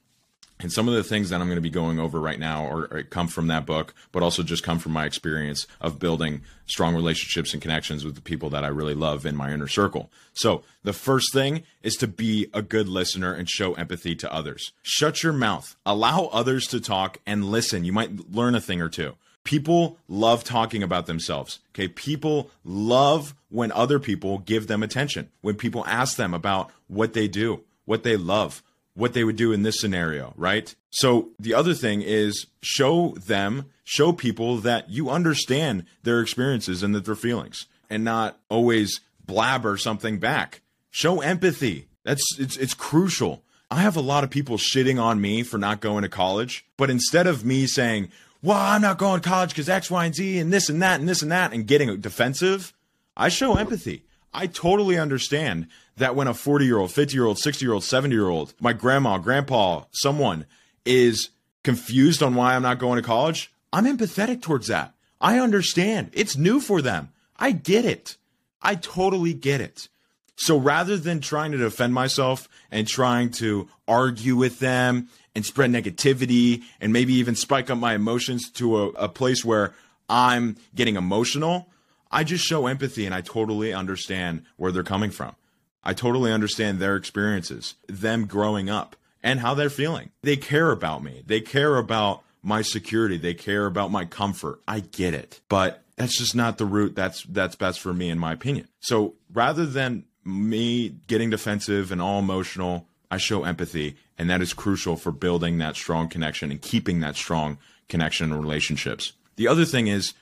And 0.58 0.72
some 0.72 0.88
of 0.88 0.94
the 0.94 1.04
things 1.04 1.28
that 1.30 1.40
I'm 1.40 1.48
going 1.48 1.56
to 1.56 1.62
be 1.62 1.68
going 1.68 2.00
over 2.00 2.18
right 2.18 2.38
now 2.38 2.66
or, 2.66 2.88
or, 2.90 3.02
come 3.02 3.28
from 3.28 3.48
that 3.48 3.66
book, 3.66 3.94
but 4.10 4.22
also 4.22 4.42
just 4.42 4.62
come 4.62 4.78
from 4.78 4.92
my 4.92 5.04
experience 5.04 5.66
of 5.82 5.98
building 5.98 6.40
strong 6.64 6.94
relationships 6.94 7.52
and 7.52 7.60
connections 7.60 8.04
with 8.04 8.14
the 8.14 8.22
people 8.22 8.48
that 8.50 8.64
I 8.64 8.68
really 8.68 8.94
love 8.94 9.26
in 9.26 9.36
my 9.36 9.52
inner 9.52 9.68
circle. 9.68 10.10
So 10.32 10.64
the 10.82 10.94
first 10.94 11.32
thing 11.32 11.62
is 11.82 11.94
to 11.96 12.06
be 12.06 12.48
a 12.54 12.62
good 12.62 12.88
listener 12.88 13.34
and 13.34 13.48
show 13.48 13.74
empathy 13.74 14.14
to 14.16 14.32
others. 14.32 14.72
Shut 14.82 15.22
your 15.22 15.34
mouth, 15.34 15.76
allow 15.84 16.26
others 16.26 16.66
to 16.68 16.80
talk 16.80 17.18
and 17.26 17.44
listen. 17.44 17.84
You 17.84 17.92
might 17.92 18.32
learn 18.32 18.54
a 18.54 18.60
thing 18.60 18.80
or 18.80 18.88
two. 18.88 19.14
People 19.44 19.98
love 20.08 20.42
talking 20.42 20.82
about 20.82 21.06
themselves. 21.06 21.60
Okay. 21.72 21.86
People 21.86 22.50
love 22.64 23.34
when 23.48 23.70
other 23.72 24.00
people 24.00 24.38
give 24.38 24.66
them 24.66 24.82
attention, 24.82 25.30
when 25.40 25.54
people 25.54 25.86
ask 25.86 26.16
them 26.16 26.34
about 26.34 26.72
what 26.88 27.12
they 27.12 27.28
do, 27.28 27.62
what 27.84 28.02
they 28.02 28.16
love, 28.16 28.62
what 28.96 29.12
they 29.12 29.22
would 29.22 29.36
do 29.36 29.52
in 29.52 29.62
this 29.62 29.78
scenario, 29.78 30.32
right? 30.36 30.74
So 30.90 31.28
the 31.38 31.54
other 31.54 31.74
thing 31.74 32.02
is 32.02 32.46
show 32.62 33.10
them, 33.26 33.66
show 33.84 34.12
people 34.12 34.56
that 34.58 34.90
you 34.90 35.10
understand 35.10 35.84
their 36.02 36.20
experiences 36.20 36.82
and 36.82 36.94
that 36.94 37.04
their 37.04 37.14
feelings 37.14 37.66
and 37.88 38.02
not 38.02 38.40
always 38.48 39.00
blabber 39.24 39.76
something 39.76 40.18
back. 40.18 40.62
Show 40.90 41.20
empathy. 41.20 41.88
That's 42.04 42.24
it's 42.38 42.56
it's 42.56 42.74
crucial. 42.74 43.42
I 43.70 43.82
have 43.82 43.96
a 43.96 44.00
lot 44.00 44.24
of 44.24 44.30
people 44.30 44.56
shitting 44.56 45.00
on 45.00 45.20
me 45.20 45.42
for 45.42 45.58
not 45.58 45.80
going 45.80 46.02
to 46.02 46.08
college, 46.08 46.64
but 46.76 46.88
instead 46.88 47.26
of 47.26 47.44
me 47.44 47.66
saying, 47.66 48.10
"Well, 48.42 48.56
I'm 48.56 48.80
not 48.80 48.96
going 48.96 49.20
to 49.20 49.28
college 49.28 49.50
because 49.50 49.68
X, 49.68 49.90
Y, 49.90 50.06
and 50.06 50.14
Z, 50.14 50.38
and 50.38 50.52
this 50.52 50.70
and 50.70 50.80
that, 50.80 51.00
and 51.00 51.08
this 51.08 51.20
and 51.20 51.32
that," 51.32 51.52
and 51.52 51.66
getting 51.66 51.94
defensive, 52.00 52.72
I 53.16 53.28
show 53.28 53.56
empathy. 53.56 54.04
I 54.36 54.46
totally 54.48 54.98
understand 54.98 55.68
that 55.96 56.14
when 56.14 56.28
a 56.28 56.34
40 56.34 56.66
year 56.66 56.76
old, 56.76 56.92
50 56.92 57.14
year 57.14 57.24
old, 57.24 57.38
60 57.38 57.64
year 57.64 57.72
old, 57.72 57.82
70 57.82 58.14
year 58.14 58.28
old, 58.28 58.52
my 58.60 58.74
grandma, 58.74 59.16
grandpa, 59.16 59.84
someone 59.92 60.44
is 60.84 61.30
confused 61.64 62.22
on 62.22 62.34
why 62.34 62.54
I'm 62.54 62.62
not 62.62 62.78
going 62.78 62.96
to 62.96 63.02
college, 63.02 63.50
I'm 63.72 63.86
empathetic 63.86 64.42
towards 64.42 64.66
that. 64.66 64.92
I 65.22 65.38
understand. 65.38 66.10
It's 66.12 66.36
new 66.36 66.60
for 66.60 66.82
them. 66.82 67.08
I 67.38 67.52
get 67.52 67.86
it. 67.86 68.18
I 68.60 68.74
totally 68.74 69.32
get 69.32 69.62
it. 69.62 69.88
So 70.36 70.58
rather 70.58 70.98
than 70.98 71.20
trying 71.20 71.52
to 71.52 71.58
defend 71.58 71.94
myself 71.94 72.46
and 72.70 72.86
trying 72.86 73.30
to 73.32 73.70
argue 73.88 74.36
with 74.36 74.58
them 74.58 75.08
and 75.34 75.46
spread 75.46 75.70
negativity 75.70 76.62
and 76.78 76.92
maybe 76.92 77.14
even 77.14 77.36
spike 77.36 77.70
up 77.70 77.78
my 77.78 77.94
emotions 77.94 78.50
to 78.50 78.82
a, 78.82 78.88
a 78.90 79.08
place 79.08 79.46
where 79.46 79.72
I'm 80.10 80.56
getting 80.74 80.96
emotional, 80.96 81.70
I 82.10 82.24
just 82.24 82.44
show 82.44 82.66
empathy 82.66 83.06
and 83.06 83.14
I 83.14 83.20
totally 83.20 83.72
understand 83.72 84.42
where 84.56 84.72
they're 84.72 84.82
coming 84.82 85.10
from. 85.10 85.34
I 85.82 85.92
totally 85.92 86.32
understand 86.32 86.78
their 86.78 86.96
experiences, 86.96 87.74
them 87.88 88.26
growing 88.26 88.68
up, 88.68 88.96
and 89.22 89.40
how 89.40 89.54
they're 89.54 89.70
feeling. 89.70 90.10
They 90.22 90.36
care 90.36 90.70
about 90.70 91.02
me. 91.02 91.22
They 91.26 91.40
care 91.40 91.76
about 91.76 92.22
my 92.42 92.62
security. 92.62 93.18
They 93.18 93.34
care 93.34 93.66
about 93.66 93.90
my 93.90 94.04
comfort. 94.04 94.60
I 94.66 94.80
get 94.80 95.14
it. 95.14 95.40
But 95.48 95.82
that's 95.96 96.18
just 96.18 96.34
not 96.34 96.58
the 96.58 96.66
route 96.66 96.94
that's 96.94 97.24
that's 97.24 97.56
best 97.56 97.80
for 97.80 97.92
me 97.92 98.10
in 98.10 98.18
my 98.18 98.32
opinion. 98.32 98.68
So 98.80 99.14
rather 99.32 99.66
than 99.66 100.04
me 100.24 100.90
getting 101.06 101.30
defensive 101.30 101.90
and 101.90 102.02
all 102.02 102.18
emotional, 102.18 102.88
I 103.10 103.18
show 103.18 103.44
empathy 103.44 103.96
and 104.18 104.30
that 104.30 104.42
is 104.42 104.52
crucial 104.52 104.96
for 104.96 105.12
building 105.12 105.58
that 105.58 105.76
strong 105.76 106.08
connection 106.08 106.50
and 106.50 106.60
keeping 106.60 107.00
that 107.00 107.16
strong 107.16 107.58
connection 107.88 108.32
and 108.32 108.40
relationships. 108.40 109.12
The 109.36 109.48
other 109.48 109.64
thing 109.64 109.86
is 109.86 110.14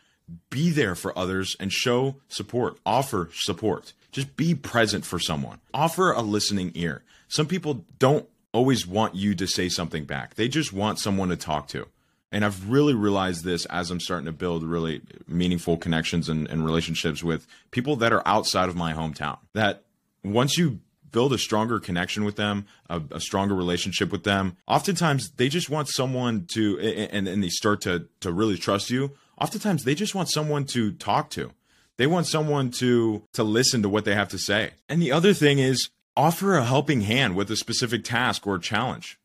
be 0.51 0.71
there 0.71 0.95
for 0.95 1.17
others 1.19 1.57
and 1.61 1.73
show 1.73 2.17
support, 2.29 2.79
offer 2.85 3.31
support. 3.35 3.93
Just 4.13 4.37
be 4.37 4.55
present 4.55 5.05
for 5.05 5.19
someone. 5.19 5.61
Offer 5.73 6.13
a 6.13 6.23
listening 6.23 6.73
ear. 6.75 7.03
Some 7.29 7.47
people 7.47 7.85
don't 7.99 8.29
always 8.53 8.87
want 8.87 9.17
you 9.17 9.35
to 9.35 9.47
say 9.47 9.69
something 9.69 10.05
back. 10.05 10.35
They 10.35 10.49
just 10.49 10.73
want 10.73 10.99
someone 10.99 11.31
to 11.31 11.37
talk 11.37 11.69
to. 11.69 11.89
And 12.31 12.45
I've 12.45 12.69
really 12.69 12.95
realized 12.95 13.45
this 13.45 13.65
as 13.67 13.91
I'm 13.91 14.01
starting 14.01 14.27
to 14.27 14.33
build 14.33 14.65
really 14.65 15.03
meaningful 15.29 15.77
connections 15.77 16.29
and, 16.29 16.49
and 16.49 16.65
relationships 16.65 17.23
with 17.23 17.47
people 17.71 17.97
that 17.97 18.13
are 18.13 18.23
outside 18.27 18.69
of 18.69 18.77
my 18.77 18.93
hometown. 18.93 19.39
That 19.53 19.83
once 20.23 20.57
you 20.57 20.81
build 21.15 21.33
a 21.33 21.39
stronger 21.39 21.79
connection 21.79 22.25
with 22.25 22.35
them, 22.35 22.67
a, 22.91 23.01
a, 23.13 23.21
stronger 23.21 23.55
relationship 23.55 24.11
with 24.11 24.25
them. 24.25 24.57
Oftentimes, 24.67 25.31
they 25.37 25.49
just 25.49 25.71
want 25.71 25.89
someone 25.89 26.45
to, 26.55 26.77
and, 26.81 27.29
and 27.29 27.43
they 27.43 27.49
start 27.49 27.81
to 27.83 28.09
to 28.19 28.33
really 28.33 28.59
trust 28.59 28.91
you. 28.91 29.13
Oftentimes, 29.41 29.85
they 29.85 29.95
just 29.95 30.15
want 30.15 30.31
someone 30.31 30.65
to 30.67 30.93
talk 30.93 31.31
to. 31.31 31.53
They 31.97 32.07
want 32.07 32.27
someone 32.27 32.71
to 32.73 33.23
to 33.35 33.45
listen 33.45 33.83
to 33.83 33.89
what 33.89 34.05
they 34.05 34.15
have 34.15 34.29
to 34.31 34.39
say. 34.39 34.73
And 34.89 35.01
the 35.01 35.13
other 35.13 35.33
thing 35.33 35.59
is 35.59 35.89
offer 36.17 36.55
a 36.55 36.65
helping 36.65 37.03
hand 37.03 37.37
with 37.37 37.51
a 37.51 37.57
specific 37.57 38.05
task 38.05 38.47
or 38.47 38.59
challenge. 38.59 39.19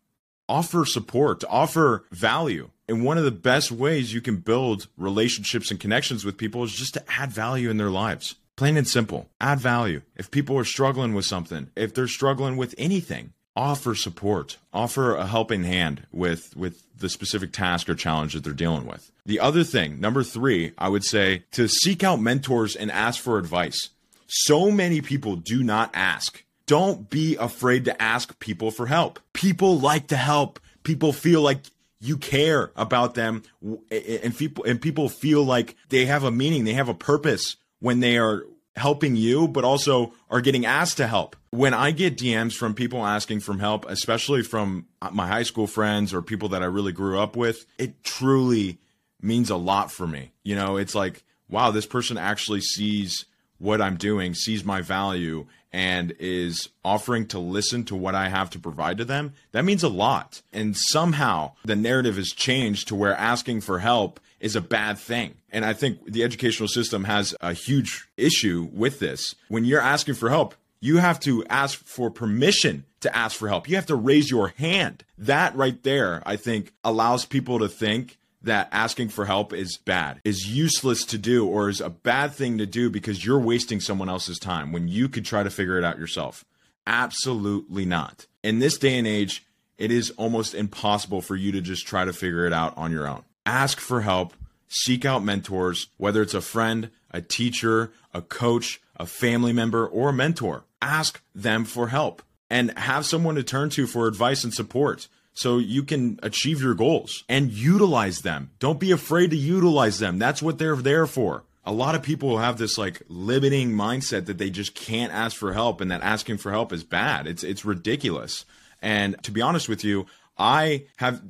Offer 0.48 0.86
support, 0.86 1.44
offer 1.50 2.06
value. 2.12 2.70
And 2.88 3.04
one 3.04 3.20
of 3.20 3.24
the 3.24 3.32
best 3.32 3.72
ways 3.72 4.14
you 4.14 4.22
can 4.22 4.38
build 4.38 4.88
relationships 4.98 5.70
and 5.70 5.80
connections 5.80 6.26
with 6.26 6.38
people 6.38 6.64
is 6.64 6.74
just 6.74 6.96
to 6.96 7.04
add 7.08 7.32
value 7.32 7.70
in 7.70 7.78
their 7.78 7.92
lives. 7.92 8.36
Plain 8.56 8.78
and 8.78 8.88
simple. 8.88 9.30
Add 9.40 9.60
value. 9.60 10.02
If 10.16 10.32
people 10.32 10.58
are 10.58 10.66
struggling 10.66 11.14
with 11.14 11.26
something, 11.26 11.70
if 11.76 11.94
they're 11.94 12.08
struggling 12.08 12.58
with 12.58 12.74
anything, 12.78 13.34
offer 13.56 13.94
support, 13.94 14.58
offer 14.74 15.16
a 15.16 15.28
helping 15.28 15.64
hand 15.64 16.08
with 16.12 16.58
with 16.58 16.84
the 17.00 17.10
specific 17.10 17.52
task 17.52 17.90
or 17.90 17.96
challenge 17.96 18.34
that 18.34 18.44
they're 18.44 18.54
dealing 18.54 18.86
with. 18.86 19.12
The 19.26 19.40
other 19.40 19.64
thing, 19.64 20.00
number 20.00 20.24
3, 20.24 20.74
I 20.78 20.90
would 20.90 21.04
say 21.04 21.44
to 21.52 21.68
seek 21.68 22.04
out 22.04 22.22
mentors 22.22 22.76
and 22.76 22.92
ask 22.92 23.22
for 23.22 23.38
advice. 23.38 23.90
So 24.28 24.70
many 24.72 25.02
people 25.02 25.36
do 25.36 25.64
not 25.64 25.92
ask. 25.94 26.44
Don't 26.66 27.10
be 27.10 27.36
afraid 27.36 27.86
to 27.86 28.02
ask 28.02 28.40
people 28.40 28.70
for 28.70 28.86
help. 28.86 29.20
People 29.34 29.80
like 29.80 30.08
to 30.08 30.16
help. 30.16 30.60
People 30.84 31.14
feel 31.14 31.42
like 31.42 31.62
you 32.00 32.18
care 32.18 32.72
about 32.76 33.16
them 33.16 33.44
and 33.92 34.38
people 34.38 34.64
and 34.64 34.82
people 34.82 35.10
feel 35.10 35.44
like 35.44 35.76
they 35.90 36.06
have 36.06 36.24
a 36.24 36.32
meaning, 36.32 36.64
they 36.64 36.74
have 36.74 36.90
a 36.90 36.94
purpose 36.94 37.58
when 37.80 38.00
they 38.00 38.18
are 38.18 38.46
helping 38.80 39.16
you, 39.16 39.48
but 39.48 39.64
also 39.64 40.14
are 40.30 40.42
getting 40.42 40.66
asked 40.66 40.98
to 40.98 41.08
help. 41.08 41.36
When 41.52 41.74
I 41.74 41.92
get 41.92 42.18
DMs 42.18 42.54
from 42.54 42.74
people 42.74 43.06
asking 43.06 43.42
for 43.42 43.54
help, 43.58 43.86
especially 43.88 44.42
from 44.42 44.88
my 45.12 45.28
high 45.28 45.44
school 45.44 45.68
friends 45.68 46.14
or 46.14 46.22
people 46.22 46.50
that 46.50 46.64
I 46.64 46.68
really 46.68 46.92
grew 46.92 47.20
up 47.20 47.36
with, 47.36 47.66
it 47.78 48.04
truly 48.04 48.80
means 49.22 49.50
a 49.50 49.56
lot 49.56 49.92
for 49.92 50.08
me. 50.08 50.32
You 50.44 50.56
know, 50.56 50.78
it's 50.78 50.96
like, 50.96 51.24
wow, 51.50 51.72
this 51.72 51.86
person 51.86 52.18
actually 52.18 52.62
sees 52.62 53.26
what 53.58 53.82
I'm 53.82 53.98
doing, 53.98 54.34
sees 54.34 54.64
my 54.64 54.82
value, 54.82 55.46
and 55.72 56.14
is 56.20 56.70
offering 56.84 57.28
to 57.28 57.40
listen 57.40 57.84
to 57.86 57.96
what 57.96 58.16
I 58.16 58.30
have 58.30 58.50
to 58.52 58.60
provide 58.60 58.98
to 58.98 59.06
them. 59.06 59.34
That 59.52 59.66
means 59.66 59.84
a 59.84 59.90
lot. 59.90 60.42
And 60.52 60.76
somehow 60.76 61.54
the 61.64 61.76
narrative 61.76 62.16
has 62.16 62.32
changed 62.32 62.88
to 62.88 62.96
where 62.96 63.16
asking 63.16 63.62
for 63.62 63.80
help 63.80 64.20
is 64.40 64.56
a 64.56 64.62
bad 64.62 64.98
thing. 64.98 65.36
And 65.52 65.66
I 65.66 65.74
think 65.74 66.06
the 66.06 66.24
educational 66.24 66.68
system 66.68 67.04
has 67.06 67.36
a 67.42 67.54
huge 67.54 68.08
issue 68.18 68.70
with 68.72 69.00
this. 69.00 69.36
When 69.48 69.66
you're 69.66 69.82
asking 69.82 70.16
for 70.16 70.30
help, 70.30 70.56
you 70.82 70.98
have 70.98 71.20
to 71.22 71.44
ask 71.50 71.78
for 71.86 72.10
permission 72.10 72.86
to 73.02 73.16
ask 73.16 73.38
for 73.38 73.48
help. 73.48 73.68
You 73.68 73.76
have 73.76 73.86
to 73.88 73.96
raise 73.96 74.32
your 74.32 74.50
hand. 74.58 75.04
That 75.18 75.56
right 75.56 75.82
there, 75.84 76.24
I 76.26 76.36
think, 76.36 76.74
allows 76.84 77.26
people 77.26 77.60
to 77.60 77.68
think 77.68 78.18
that 78.42 78.70
asking 78.72 79.10
for 79.10 79.26
help 79.26 79.52
is 79.52 79.78
bad, 79.78 80.22
is 80.24 80.48
useless 80.48 81.04
to 81.06 81.18
do, 81.18 81.46
or 81.46 81.68
is 81.68 81.82
a 81.82 81.90
bad 81.90 82.34
thing 82.34 82.58
to 82.58 82.66
do 82.66 82.90
because 82.90 83.26
you're 83.26 83.40
wasting 83.40 83.82
someone 83.82 84.08
else's 84.08 84.40
time 84.40 84.72
when 84.72 84.88
you 84.88 85.10
could 85.10 85.26
try 85.26 85.44
to 85.44 85.50
figure 85.50 85.78
it 85.78 85.84
out 85.84 86.00
yourself. 86.00 86.46
Absolutely 86.88 87.86
not. 87.86 88.26
In 88.42 88.60
this 88.60 88.78
day 88.78 88.98
and 88.98 89.06
age, 89.06 89.46
it 89.78 89.92
is 89.92 90.12
almost 90.12 90.56
impossible 90.56 91.22
for 91.22 91.36
you 91.36 91.52
to 91.52 91.62
just 91.62 91.86
try 91.86 92.06
to 92.06 92.14
figure 92.14 92.46
it 92.46 92.54
out 92.54 92.78
on 92.78 92.92
your 92.92 93.08
own 93.08 93.24
ask 93.50 93.80
for 93.80 94.02
help, 94.02 94.34
seek 94.68 95.06
out 95.06 95.24
mentors, 95.24 95.88
whether 95.98 96.22
it's 96.22 96.36
a 96.36 96.42
friend, 96.42 96.92
a 97.12 97.22
teacher, 97.22 97.92
a 98.14 98.22
coach, 98.22 98.80
a 98.96 99.08
family 99.08 99.54
member, 99.54 99.88
or 99.88 100.10
a 100.10 100.14
mentor. 100.14 100.66
Ask 100.82 101.22
them 101.34 101.66
for 101.66 101.88
help 101.88 102.22
and 102.50 102.78
have 102.78 103.06
someone 103.06 103.36
to 103.36 103.44
turn 103.44 103.70
to 103.72 103.88
for 103.88 104.08
advice 104.08 104.44
and 104.44 104.54
support 104.54 105.08
so 105.34 105.58
you 105.58 105.84
can 105.84 106.20
achieve 106.22 106.62
your 106.62 106.76
goals 106.76 107.24
and 107.28 107.52
utilize 107.52 108.20
them. 108.20 108.52
Don't 108.60 108.80
be 108.80 108.92
afraid 108.92 109.32
to 109.32 109.38
utilize 109.38 110.00
them. 110.00 110.20
That's 110.20 110.42
what 110.42 110.60
they're 110.60 110.76
there 110.76 111.08
for. 111.08 111.44
A 111.66 111.74
lot 111.74 111.96
of 111.96 112.04
people 112.04 112.38
have 112.38 112.58
this 112.58 112.78
like 112.78 113.02
limiting 113.08 113.72
mindset 113.72 114.26
that 114.26 114.38
they 114.38 114.50
just 114.50 114.76
can't 114.76 115.14
ask 115.14 115.36
for 115.36 115.54
help 115.54 115.82
and 115.82 115.92
that 115.92 116.02
asking 116.02 116.38
for 116.38 116.52
help 116.52 116.72
is 116.72 116.84
bad. 116.84 117.28
It's 117.28 117.44
it's 117.44 117.66
ridiculous. 117.66 118.46
And 118.82 119.22
to 119.24 119.32
be 119.32 119.42
honest 119.42 119.70
with 119.70 119.84
you, 119.84 120.08
I 120.38 120.86
have 120.98 121.22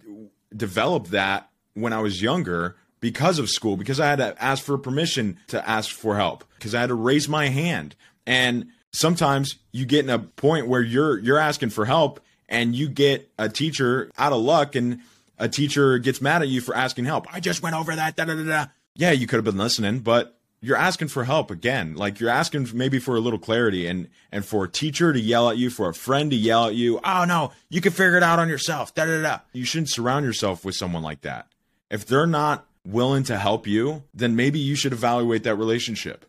developed 0.55 1.11
that 1.11 1.48
when 1.81 1.93
I 1.93 2.01
was 2.01 2.21
younger 2.21 2.75
because 2.99 3.39
of 3.39 3.49
school 3.49 3.77
because 3.77 3.99
I 3.99 4.07
had 4.07 4.17
to 4.17 4.43
ask 4.43 4.63
for 4.63 4.77
permission 4.77 5.39
to 5.47 5.67
ask 5.67 5.91
for 5.91 6.15
help 6.15 6.43
because 6.57 6.75
I 6.75 6.81
had 6.81 6.87
to 6.87 6.95
raise 6.95 7.29
my 7.29 7.47
hand. 7.47 7.95
And 8.25 8.67
sometimes 8.91 9.55
you 9.71 9.85
get 9.85 10.03
in 10.03 10.09
a 10.09 10.19
point 10.19 10.67
where 10.67 10.81
you're 10.81 11.19
you're 11.19 11.37
asking 11.37 11.69
for 11.69 11.85
help 11.85 12.19
and 12.47 12.75
you 12.75 12.89
get 12.89 13.31
a 13.37 13.49
teacher 13.49 14.11
out 14.17 14.33
of 14.33 14.41
luck 14.41 14.75
and 14.75 14.99
a 15.37 15.47
teacher 15.47 15.97
gets 15.99 16.21
mad 16.21 16.41
at 16.41 16.49
you 16.49 16.61
for 16.61 16.75
asking 16.75 17.05
help. 17.05 17.33
I 17.33 17.39
just 17.39 17.63
went 17.63 17.75
over 17.75 17.95
that. 17.95 18.15
Da, 18.15 18.25
da, 18.25 18.35
da, 18.35 18.43
da. 18.43 18.65
Yeah, 18.95 19.11
you 19.11 19.27
could 19.27 19.37
have 19.37 19.45
been 19.45 19.57
listening, 19.57 19.99
but 19.99 20.35
you're 20.61 20.75
asking 20.75 21.07
for 21.07 21.23
help 21.23 21.51
again. 21.51 21.95
Like 21.95 22.19
you're 22.19 22.29
asking 22.29 22.67
maybe 22.73 22.99
for 22.99 23.15
a 23.15 23.19
little 23.19 23.39
clarity 23.39 23.87
and 23.87 24.09
and 24.31 24.45
for 24.45 24.65
a 24.65 24.69
teacher 24.69 25.13
to 25.13 25.19
yell 25.19 25.49
at 25.49 25.57
you, 25.57 25.69
for 25.69 25.89
a 25.89 25.93
friend 25.93 26.31
to 26.31 26.37
yell 26.37 26.65
at 26.65 26.75
you. 26.75 26.99
Oh 27.03 27.23
no, 27.25 27.51
you 27.69 27.79
can 27.79 27.93
figure 27.93 28.17
it 28.17 28.23
out 28.23 28.39
on 28.39 28.49
yourself. 28.49 28.93
Da 28.93 29.05
da 29.05 29.21
da. 29.21 29.39
You 29.53 29.63
shouldn't 29.63 29.89
surround 29.89 30.25
yourself 30.25 30.65
with 30.65 30.75
someone 30.75 31.03
like 31.03 31.21
that. 31.21 31.47
If 31.89 32.05
they're 32.05 32.27
not 32.27 32.65
willing 32.85 33.23
to 33.23 33.37
help 33.37 33.67
you, 33.67 34.03
then 34.13 34.35
maybe 34.35 34.59
you 34.59 34.75
should 34.75 34.93
evaluate 34.93 35.43
that 35.43 35.55
relationship. 35.55 36.25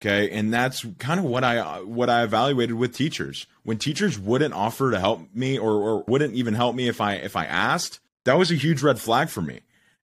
Okay, 0.00 0.30
and 0.30 0.52
that's 0.52 0.84
kind 0.98 1.20
of 1.20 1.26
what 1.26 1.44
I 1.44 1.80
what 1.82 2.10
I 2.10 2.24
evaluated 2.24 2.74
with 2.74 2.92
teachers. 2.92 3.46
When 3.62 3.78
teachers 3.78 4.18
wouldn't 4.18 4.52
offer 4.52 4.90
to 4.90 4.98
help 4.98 5.32
me 5.32 5.58
or, 5.58 5.70
or 5.70 6.04
wouldn't 6.08 6.34
even 6.34 6.54
help 6.54 6.74
me 6.74 6.88
if 6.88 7.00
I 7.00 7.14
if 7.14 7.36
I 7.36 7.44
asked, 7.44 8.00
that 8.24 8.34
was 8.34 8.50
a 8.50 8.56
huge 8.56 8.82
red 8.82 8.98
flag 8.98 9.28
for 9.28 9.42
me. 9.42 9.60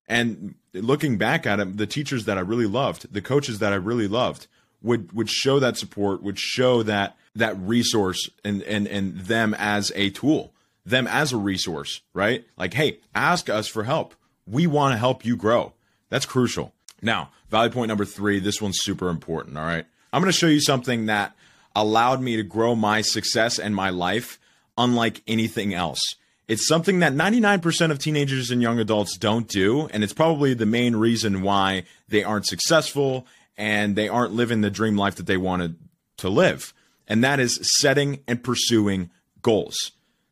And 0.07 0.55
looking 0.73 1.17
back 1.17 1.45
at 1.45 1.59
it, 1.59 1.77
the 1.77 1.85
teachers 1.85 2.25
that 2.25 2.37
I 2.37 2.41
really 2.41 2.65
loved, 2.65 3.11
the 3.13 3.21
coaches 3.21 3.59
that 3.59 3.73
I 3.73 3.75
really 3.75 4.07
loved, 4.07 4.47
would 4.81 5.11
would 5.11 5.29
show 5.29 5.59
that 5.59 5.75
support, 5.75 6.23
would 6.23 6.39
show 6.39 6.81
that 6.83 7.17
that 7.35 7.59
resource 7.59 8.29
and 8.45 8.63
and 8.63 8.87
and 8.87 9.19
them 9.19 9.53
as 9.57 9.91
a 9.95 10.11
tool, 10.11 10.53
them 10.85 11.07
as 11.07 11.33
a 11.33 11.37
resource, 11.37 11.99
right? 12.13 12.45
Like, 12.57 12.73
hey, 12.73 12.99
ask 13.13 13.49
us 13.49 13.67
for 13.67 13.83
help. 13.83 14.15
We 14.49 14.67
want 14.67 14.93
to 14.93 14.97
help 14.97 15.25
you 15.25 15.35
grow. 15.35 15.73
That's 16.09 16.25
crucial. 16.25 16.73
Now, 17.01 17.31
value 17.49 17.71
point 17.71 17.89
number 17.89 18.05
three, 18.05 18.39
this 18.39 18.61
one's 18.61 18.79
super 18.81 19.09
important. 19.09 19.57
All 19.57 19.63
right. 19.63 19.85
I'm 20.11 20.21
going 20.21 20.31
to 20.31 20.37
show 20.37 20.47
you 20.47 20.59
something 20.59 21.05
that 21.05 21.35
allowed 21.75 22.21
me 22.21 22.35
to 22.37 22.43
grow 22.43 22.75
my 22.75 23.01
success 23.01 23.59
and 23.59 23.75
my 23.75 23.89
life 23.89 24.39
unlike 24.77 25.21
anything 25.27 25.73
else. 25.73 26.01
It's 26.47 26.67
something 26.67 26.99
that 26.99 27.13
99% 27.13 27.91
of 27.91 27.99
teenagers 27.99 28.49
and 28.49 28.61
young 28.61 28.79
adults 28.79 29.17
don't 29.17 29.47
do. 29.47 29.87
And 29.93 30.03
it's 30.03 30.13
probably 30.13 30.55
the 30.55 30.65
main 30.65 30.95
reason 30.95 31.43
why 31.43 31.83
they 32.07 32.23
aren't 32.23 32.47
successful 32.47 33.27
and 33.55 33.95
they 33.95 34.09
aren't 34.09 34.33
living 34.33 34.61
the 34.61 34.71
dream 34.71 34.97
life 34.97 35.15
that 35.15 35.27
they 35.27 35.37
wanted 35.37 35.75
to 36.17 36.29
live. 36.29 36.73
And 37.07 37.23
that 37.23 37.39
is 37.39 37.59
setting 37.79 38.21
and 38.27 38.43
pursuing 38.43 39.11
goals. 39.43 39.91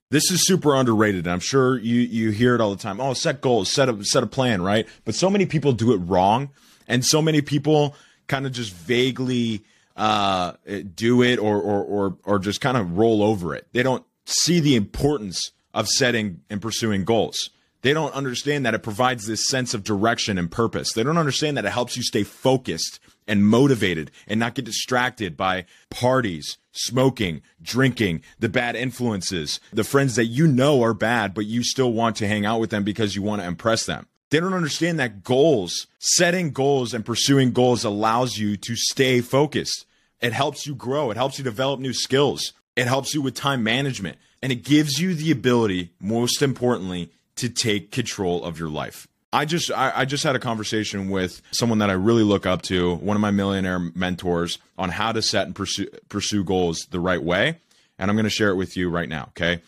This 0.09 0.31
is 0.31 0.45
super 0.47 0.73
underrated. 0.73 1.27
I'm 1.27 1.41
sure 1.41 1.77
you 1.77 1.99
you 1.99 2.29
hear 2.31 2.55
it 2.55 2.61
all 2.61 2.71
the 2.71 2.81
time. 2.81 3.01
Oh, 3.01 3.13
set 3.13 3.41
goals, 3.41 3.69
set 3.69 3.89
a 3.89 4.05
set 4.05 4.23
a 4.23 4.27
plan, 4.27 4.61
right? 4.61 4.87
But 5.03 5.15
so 5.15 5.29
many 5.29 5.45
people 5.45 5.73
do 5.73 5.91
it 5.93 5.97
wrong, 5.97 6.49
and 6.87 7.03
so 7.03 7.21
many 7.21 7.41
people 7.41 7.93
kind 8.27 8.45
of 8.45 8.53
just 8.53 8.73
vaguely 8.73 9.63
uh, 9.97 10.53
do 10.95 11.21
it 11.23 11.39
or 11.39 11.59
or 11.61 11.83
or 11.83 12.17
or 12.23 12.39
just 12.39 12.61
kind 12.61 12.77
of 12.77 12.97
roll 12.97 13.21
over 13.21 13.53
it. 13.53 13.67
They 13.73 13.83
don't 13.83 14.05
see 14.25 14.61
the 14.61 14.75
importance 14.75 15.51
of 15.73 15.87
setting 15.89 16.41
and 16.49 16.61
pursuing 16.61 17.03
goals. 17.03 17.49
They 17.81 17.93
don't 17.93 18.13
understand 18.13 18.65
that 18.65 18.73
it 18.73 18.83
provides 18.83 19.27
this 19.27 19.47
sense 19.47 19.73
of 19.73 19.83
direction 19.83 20.37
and 20.37 20.49
purpose. 20.49 20.93
They 20.93 21.03
don't 21.03 21.17
understand 21.17 21.57
that 21.57 21.65
it 21.65 21.71
helps 21.71 21.95
you 21.95 22.03
stay 22.03 22.23
focused 22.23 22.99
and 23.27 23.45
motivated 23.45 24.11
and 24.27 24.39
not 24.39 24.55
get 24.55 24.65
distracted 24.65 25.37
by 25.37 25.65
parties, 25.89 26.57
smoking, 26.71 27.41
drinking, 27.61 28.23
the 28.39 28.49
bad 28.49 28.75
influences, 28.75 29.59
the 29.71 29.83
friends 29.83 30.15
that 30.15 30.25
you 30.25 30.47
know 30.47 30.81
are 30.81 30.93
bad, 30.93 31.33
but 31.33 31.45
you 31.45 31.63
still 31.63 31.93
want 31.93 32.15
to 32.17 32.27
hang 32.27 32.45
out 32.45 32.59
with 32.59 32.69
them 32.69 32.83
because 32.83 33.15
you 33.15 33.21
want 33.21 33.41
to 33.41 33.47
impress 33.47 33.85
them. 33.85 34.07
They 34.29 34.39
don't 34.39 34.53
understand 34.53 34.99
that 34.99 35.23
goals, 35.23 35.87
setting 35.99 36.51
goals 36.51 36.93
and 36.93 37.05
pursuing 37.05 37.51
goals 37.51 37.83
allows 37.83 38.37
you 38.37 38.57
to 38.57 38.75
stay 38.75 39.21
focused. 39.21 39.85
It 40.19 40.33
helps 40.33 40.65
you 40.65 40.75
grow. 40.75 41.11
It 41.11 41.17
helps 41.17 41.37
you 41.37 41.43
develop 41.43 41.79
new 41.79 41.93
skills. 41.93 42.53
It 42.75 42.87
helps 42.87 43.13
you 43.13 43.21
with 43.21 43.35
time 43.35 43.63
management 43.63 44.17
and 44.41 44.51
it 44.51 44.63
gives 44.63 44.99
you 44.99 45.13
the 45.13 45.31
ability, 45.31 45.93
most 45.99 46.41
importantly, 46.41 47.11
to 47.37 47.49
take 47.49 47.91
control 47.91 48.43
of 48.43 48.59
your 48.59 48.69
life. 48.69 49.07
I 49.33 49.45
just 49.45 49.71
I, 49.71 49.91
I, 49.93 50.05
just 50.05 50.23
had 50.23 50.35
a 50.35 50.39
conversation 50.39 51.09
with 51.09 51.41
someone 51.51 51.79
that 51.79 51.89
I 51.89 51.93
really 51.93 52.23
look 52.23 52.45
up 52.45 52.61
to, 52.63 52.95
one 52.95 53.17
of 53.17 53.21
my 53.21 53.31
millionaire 53.31 53.79
mentors, 53.79 54.57
on 54.77 54.89
how 54.89 55.11
to 55.11 55.21
set 55.21 55.45
and 55.45 55.55
pursue 55.55 55.87
pursue 56.07 56.43
goals 56.43 56.87
the 56.91 56.99
right 56.99 57.21
way. 57.21 57.59
And 57.99 58.09
I'm 58.09 58.15
going 58.15 58.23
to 58.23 58.29
share 58.29 58.49
it 58.49 58.55
with 58.55 58.77
you 58.77 58.89
right 58.89 59.09
now. 59.09 59.25
Okay. 59.29 59.61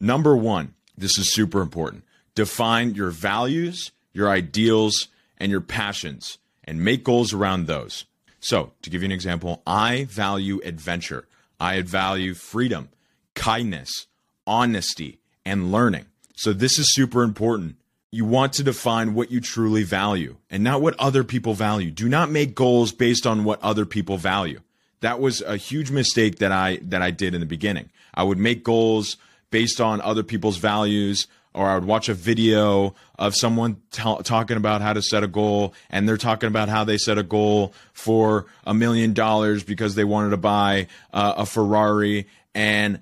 Number 0.00 0.36
one, 0.36 0.74
this 0.96 1.16
is 1.16 1.32
super 1.32 1.60
important. 1.60 2.04
Define 2.34 2.94
your 2.94 3.10
values, 3.10 3.92
your 4.12 4.28
ideals, 4.28 5.08
and 5.38 5.50
your 5.50 5.60
passions, 5.60 6.38
and 6.64 6.84
make 6.84 7.04
goals 7.04 7.32
around 7.32 7.66
those. 7.66 8.06
So, 8.40 8.72
to 8.82 8.90
give 8.90 9.02
you 9.02 9.06
an 9.06 9.12
example, 9.12 9.62
I 9.66 10.04
value 10.04 10.60
adventure. 10.64 11.26
I 11.60 11.80
value 11.82 12.34
freedom, 12.34 12.88
kindness, 13.34 14.06
honesty, 14.46 15.20
and 15.46 15.70
learning. 15.70 16.06
So, 16.34 16.52
this 16.52 16.78
is 16.78 16.92
super 16.94 17.22
important 17.22 17.76
you 18.14 18.24
want 18.24 18.52
to 18.52 18.62
define 18.62 19.12
what 19.14 19.32
you 19.32 19.40
truly 19.40 19.82
value 19.82 20.36
and 20.48 20.62
not 20.62 20.80
what 20.80 20.94
other 21.00 21.24
people 21.24 21.52
value. 21.52 21.90
Do 21.90 22.08
not 22.08 22.30
make 22.30 22.54
goals 22.54 22.92
based 22.92 23.26
on 23.26 23.42
what 23.42 23.60
other 23.60 23.84
people 23.84 24.18
value. 24.18 24.60
That 25.00 25.18
was 25.18 25.42
a 25.42 25.56
huge 25.56 25.90
mistake 25.90 26.38
that 26.38 26.52
I 26.52 26.78
that 26.82 27.02
I 27.02 27.10
did 27.10 27.34
in 27.34 27.40
the 27.40 27.46
beginning. 27.46 27.90
I 28.14 28.22
would 28.22 28.38
make 28.38 28.62
goals 28.62 29.16
based 29.50 29.80
on 29.80 30.00
other 30.00 30.22
people's 30.22 30.58
values 30.58 31.26
or 31.54 31.68
I 31.68 31.74
would 31.74 31.86
watch 31.86 32.08
a 32.08 32.14
video 32.14 32.94
of 33.18 33.34
someone 33.34 33.78
t- 33.90 34.16
talking 34.22 34.56
about 34.56 34.80
how 34.80 34.92
to 34.92 35.02
set 35.02 35.24
a 35.24 35.28
goal 35.28 35.74
and 35.90 36.08
they're 36.08 36.16
talking 36.16 36.46
about 36.46 36.68
how 36.68 36.84
they 36.84 36.98
set 36.98 37.18
a 37.18 37.24
goal 37.24 37.74
for 37.92 38.46
a 38.64 38.74
million 38.74 39.12
dollars 39.12 39.64
because 39.64 39.96
they 39.96 40.04
wanted 40.04 40.30
to 40.30 40.36
buy 40.36 40.86
uh, 41.12 41.34
a 41.38 41.46
Ferrari 41.46 42.28
and 42.54 43.00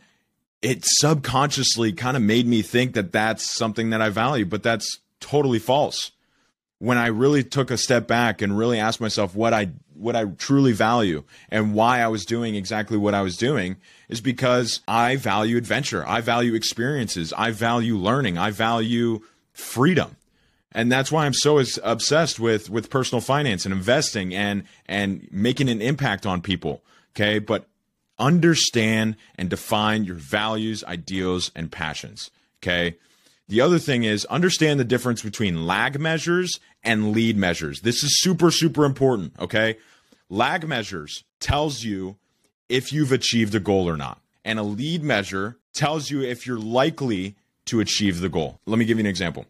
it 0.63 0.85
subconsciously 0.85 1.93
kind 1.93 2.17
of 2.17 2.23
made 2.23 2.47
me 2.47 2.63
think 2.63 2.95
that 2.95 3.13
that's 3.13 3.45
something 3.45 3.91
that 3.91 4.01
I 4.01 4.09
value, 4.09 4.47
but 4.47 4.63
that's 4.63 4.99
totally 5.21 5.59
false. 5.59 6.13
When 6.79 6.99
I 6.99 7.09
really 7.09 7.45
took 7.45 7.71
a 7.71 7.77
step 7.77 8.07
back 8.09 8.43
and 8.43 8.57
really 8.57 8.79
asked 8.79 9.01
myself 9.01 9.35
what 9.35 9.53
I 9.53 9.71
what 9.95 10.17
I 10.17 10.25
truly 10.25 10.73
value 10.73 11.23
and 11.49 11.75
why 11.75 12.01
I 12.01 12.09
was 12.09 12.25
doing 12.25 12.57
exactly 12.57 12.97
what 12.97 13.15
I 13.15 13.23
was 13.23 13.37
doing 13.37 13.77
is 14.09 14.21
because 14.21 14.81
I 14.89 15.15
value 15.17 15.57
adventure. 15.57 16.05
I 16.07 16.21
value 16.21 16.55
experiences. 16.55 17.33
I 17.35 17.53
value 17.53 17.97
learning. 17.97 18.37
I 18.37 18.51
value 18.51 19.21
freedom. 19.53 20.17
And 20.73 20.91
that's 20.91 21.13
why 21.13 21.27
I'm 21.27 21.35
so 21.35 21.63
obsessed 21.85 22.41
with 22.41 22.71
with 22.71 22.91
personal 22.91 23.21
finance 23.21 23.65
and 23.65 23.73
investing 23.73 24.35
and 24.35 24.65
and 24.87 25.29
making 25.31 25.69
an 25.69 25.83
impact 25.83 26.27
on 26.27 26.41
people. 26.41 26.83
Okay? 27.15 27.39
But 27.39 27.67
understand 28.19 29.17
and 29.37 29.51
define 29.51 30.05
your 30.05 30.17
values, 30.17 30.85
ideals, 30.85 31.51
and 31.55 31.71
passions. 31.71 32.31
Okay. 32.63 32.97
The 33.49 33.61
other 33.61 33.79
thing 33.79 34.05
is 34.05 34.25
understand 34.27 34.81
the 34.81 34.85
difference 34.85 35.23
between 35.23 35.67
lag 35.67 36.01
measures 36.01 36.61
and 36.83 37.13
lead 37.13 37.37
measures. 37.37 37.81
This 37.81 38.03
is 38.03 38.21
super, 38.21 38.51
super 38.51 38.85
important. 38.85 39.33
Okay. 39.39 39.77
Lag 40.29 40.67
measures 40.67 41.25
tells 41.41 41.83
you 41.85 42.17
if 42.69 42.93
you've 42.93 43.13
achieved 43.13 43.55
a 43.55 43.61
goal 43.61 43.89
or 43.89 43.97
not. 43.97 44.21
And 44.45 44.59
a 44.59 44.63
lead 44.63 45.03
measure 45.03 45.59
tells 45.75 46.11
you 46.11 46.23
if 46.23 46.47
you're 46.47 46.59
likely 46.59 47.37
to 47.67 47.81
achieve 47.81 48.21
the 48.21 48.29
goal. 48.29 48.61
Let 48.67 48.79
me 48.79 48.85
give 48.85 48.99
you 48.99 49.03
an 49.03 49.11
example. 49.11 49.47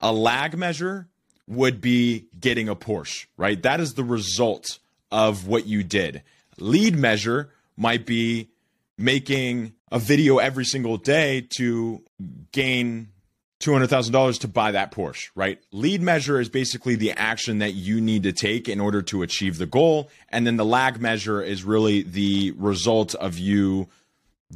A 0.00 0.12
lag 0.12 0.56
measure 0.56 1.08
would 1.46 1.80
be 1.80 2.26
getting 2.38 2.68
a 2.68 2.76
Porsche, 2.76 3.26
right? 3.36 3.60
That 3.62 3.80
is 3.80 3.94
the 3.94 4.04
result 4.04 4.78
of 5.10 5.46
what 5.46 5.66
you 5.66 5.82
did. 5.82 6.22
Lead 6.58 6.96
measure 6.96 7.50
might 7.80 8.04
be 8.04 8.50
making 8.98 9.72
a 9.90 9.98
video 9.98 10.36
every 10.38 10.66
single 10.66 10.98
day 10.98 11.40
to 11.56 12.04
gain 12.52 13.08
$200,000 13.60 14.40
to 14.40 14.48
buy 14.48 14.70
that 14.72 14.92
Porsche, 14.92 15.30
right? 15.34 15.58
Lead 15.72 16.02
measure 16.02 16.38
is 16.38 16.50
basically 16.50 16.94
the 16.94 17.12
action 17.12 17.58
that 17.58 17.72
you 17.72 18.00
need 18.00 18.22
to 18.22 18.32
take 18.32 18.68
in 18.68 18.80
order 18.80 19.00
to 19.02 19.22
achieve 19.22 19.56
the 19.56 19.66
goal. 19.66 20.10
And 20.28 20.46
then 20.46 20.56
the 20.56 20.64
lag 20.64 21.00
measure 21.00 21.42
is 21.42 21.64
really 21.64 22.02
the 22.02 22.52
result 22.52 23.14
of 23.14 23.38
you 23.38 23.88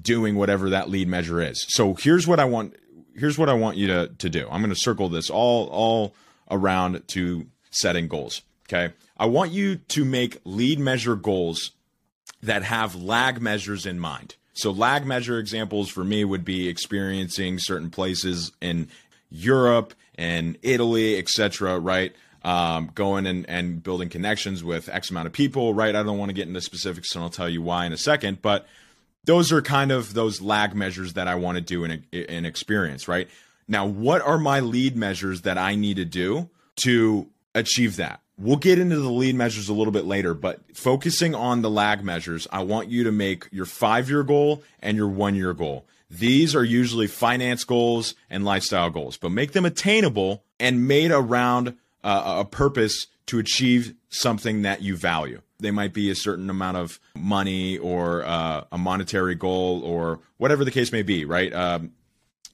doing 0.01 0.37
whatever 0.37 0.71
that 0.71 0.91
lead 0.91 1.09
measure 1.09 1.41
is. 1.41 1.65
So 1.69 1.95
here's 1.95 2.27
what 2.27 2.39
I 2.39 2.45
want 2.45 2.77
here's 3.17 3.39
what 3.39 3.49
I 3.49 3.55
want 3.55 3.77
you 3.77 3.87
to 3.89 4.09
to 4.19 4.29
do. 4.29 4.47
I'm 4.51 4.61
going 4.61 4.75
to 4.75 4.81
circle 4.81 5.09
this 5.09 5.31
all 5.31 5.69
all 5.69 6.15
around 6.51 7.07
to 7.09 7.47
setting 7.71 8.09
goals. 8.09 8.43
Okay. 8.69 8.93
I 9.17 9.27
want 9.27 9.53
you 9.53 9.77
to 9.77 10.05
make 10.05 10.41
lead 10.45 10.79
measure 10.79 11.15
goals 11.15 11.71
that 12.45 12.63
have 12.63 12.95
lag 12.95 13.41
measures 13.41 13.87
in 13.87 13.99
mind. 13.99 14.37
So 14.55 14.71
lag 14.71 15.05
measure 15.05 15.39
examples 15.39 15.91
for 15.91 16.05
me 16.05 16.25
would 16.25 16.45
be 16.45 16.69
experiencing 16.69 17.59
certain 17.59 17.91
places 17.91 18.53
in 18.61 18.89
Europe 19.31 19.95
and 20.15 20.57
Italy, 20.63 21.19
etc. 21.19 21.79
Right, 21.79 22.15
um, 22.43 22.91
going 22.95 23.27
and, 23.27 23.49
and 23.49 23.83
building 23.83 24.09
connections 24.09 24.63
with 24.63 24.89
X 24.89 25.11
amount 25.11 25.27
of 25.27 25.33
people. 25.33 25.75
Right, 25.75 25.95
I 25.95 26.03
don't 26.03 26.19
want 26.19 26.29
to 26.29 26.35
get 26.35 26.47
into 26.47 26.61
specifics, 26.61 27.15
and 27.15 27.25
I'll 27.25 27.31
tell 27.31 27.49
you 27.49 27.63
why 27.63 27.87
in 27.87 27.93
a 27.93 27.99
second. 27.99 28.43
But 28.43 28.67
those 29.25 29.51
are 29.51 29.63
kind 29.63 29.91
of 29.91 30.15
those 30.15 30.41
lag 30.41 30.75
measures 30.75 31.15
that 31.15 31.27
I 31.27 31.35
want 31.35 31.57
to 31.57 31.63
do 31.63 31.85
in 31.85 32.05
an 32.13 32.45
experience. 32.45 33.09
Right 33.09 33.29
now, 33.67 33.87
what 33.87 34.23
are 34.23 34.39
my 34.39 34.61
lead 34.61 34.97
measures 34.97 35.43
that 35.43 35.59
I 35.59 35.75
need 35.75 35.97
to 35.97 36.05
do 36.05 36.49
to 36.85 37.29
achieve 37.55 37.97
that? 37.97 38.21
We'll 38.37 38.57
get 38.57 38.79
into 38.81 38.99
the 38.99 39.11
lead 39.11 39.37
measures 39.37 39.69
a 39.69 39.75
little 39.75 39.93
bit 39.93 40.07
later, 40.07 40.35
but 40.35 40.61
focusing 40.77 41.35
on 41.35 41.63
the 41.63 41.71
lag 41.71 42.03
measures, 42.03 42.49
I 42.51 42.65
want 42.65 42.89
you 42.89 43.05
to 43.05 43.13
make 43.13 43.49
your 43.53 43.67
five 43.67 44.09
year 44.11 44.25
goal 44.25 44.63
and 44.81 44.97
your 44.97 45.09
one 45.09 45.37
year 45.37 45.55
goal. 45.55 45.87
These 46.11 46.55
are 46.55 46.65
usually 46.65 47.07
finance 47.07 47.65
goals 47.65 48.15
and 48.29 48.45
lifestyle 48.45 48.91
goals, 48.91 49.17
but 49.17 49.31
make 49.31 49.53
them 49.53 49.65
attainable 49.65 50.43
and 50.59 50.87
made 50.87 51.11
around 51.11 51.77
uh, 52.03 52.37
a 52.41 52.45
purpose 52.45 53.07
to 53.27 53.39
achieve 53.39 53.95
something 54.11 54.63
that 54.63 54.83
you 54.83 54.97
value. 54.97 55.41
They 55.59 55.71
might 55.71 55.95
be 55.95 56.11
a 56.11 56.15
certain 56.15 56.51
amount 56.51 56.77
of 56.77 57.01
money 57.17 57.79
or 57.79 58.25
uh, 58.25 58.65
a 58.71 58.79
monetary 58.79 59.35
goal 59.35 59.83
or 59.83 60.21
whatever 60.37 60.65
the 60.65 60.71
case 60.71 60.93
may 60.93 61.03
be, 61.03 61.25
right? 61.25 61.53
Um, 61.53 61.93